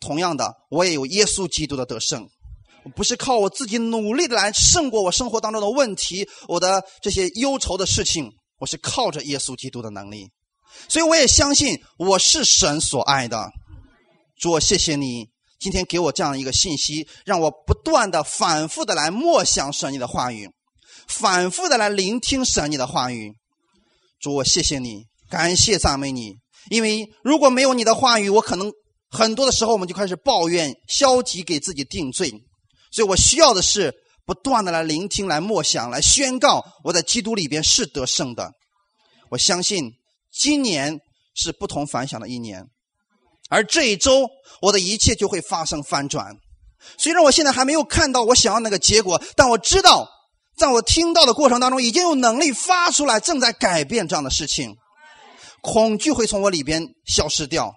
[0.00, 2.26] 同样的，我也有耶稣基督的得胜。
[2.96, 10.26] 不是靠我自己努力的来胜过我生活当中的问题，我的这些忧愁的事情，我是靠着耶稣基督的能力。
[10.88, 13.50] 所以我也相信我是神所爱的。
[14.38, 15.26] 主，谢谢你
[15.58, 20.48] 今天给我这样一个信息，让我不断的、反复的来默想神你的话语。
[21.10, 23.34] 反复的来聆听神你的话语，
[24.20, 26.36] 主我谢谢你，感谢赞美你，
[26.70, 28.72] 因为如果没有你的话语，我可能
[29.10, 32.32] 很多的时候我们就开始抱怨、消极，给自己定罪。
[32.92, 33.92] 所以我需要的是
[34.24, 38.52] 不断的来聆听、来默想、来宣告我在基督里边是得胜的。
[39.30, 39.92] 我相信
[40.32, 41.00] 今年
[41.34, 42.64] 是不同凡响的一年，
[43.48, 44.30] 而这一周
[44.62, 46.36] 我的一切就会发生翻转。
[46.96, 50.08] 虽然我现在还没有看到我想要那个结果，但我知道。
[50.60, 54.76] 在我听到的过程当中，已经有能力发出来，正在改变这样的事情。
[55.62, 57.72] 恐惧会从我里边消失掉，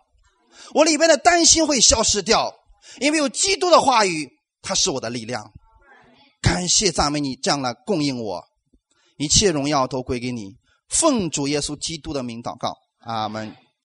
[0.73, 2.51] 我里边的担心会消失掉，
[2.99, 4.29] 因为有基督的话语，
[4.61, 5.49] 它是我的力量。
[6.41, 8.43] 感谢赞美你，这样来供应我，
[9.17, 10.49] 一切荣耀都归给你。
[10.89, 12.75] 奉主耶稣基督的名祷告，
[13.05, 13.55] 阿门。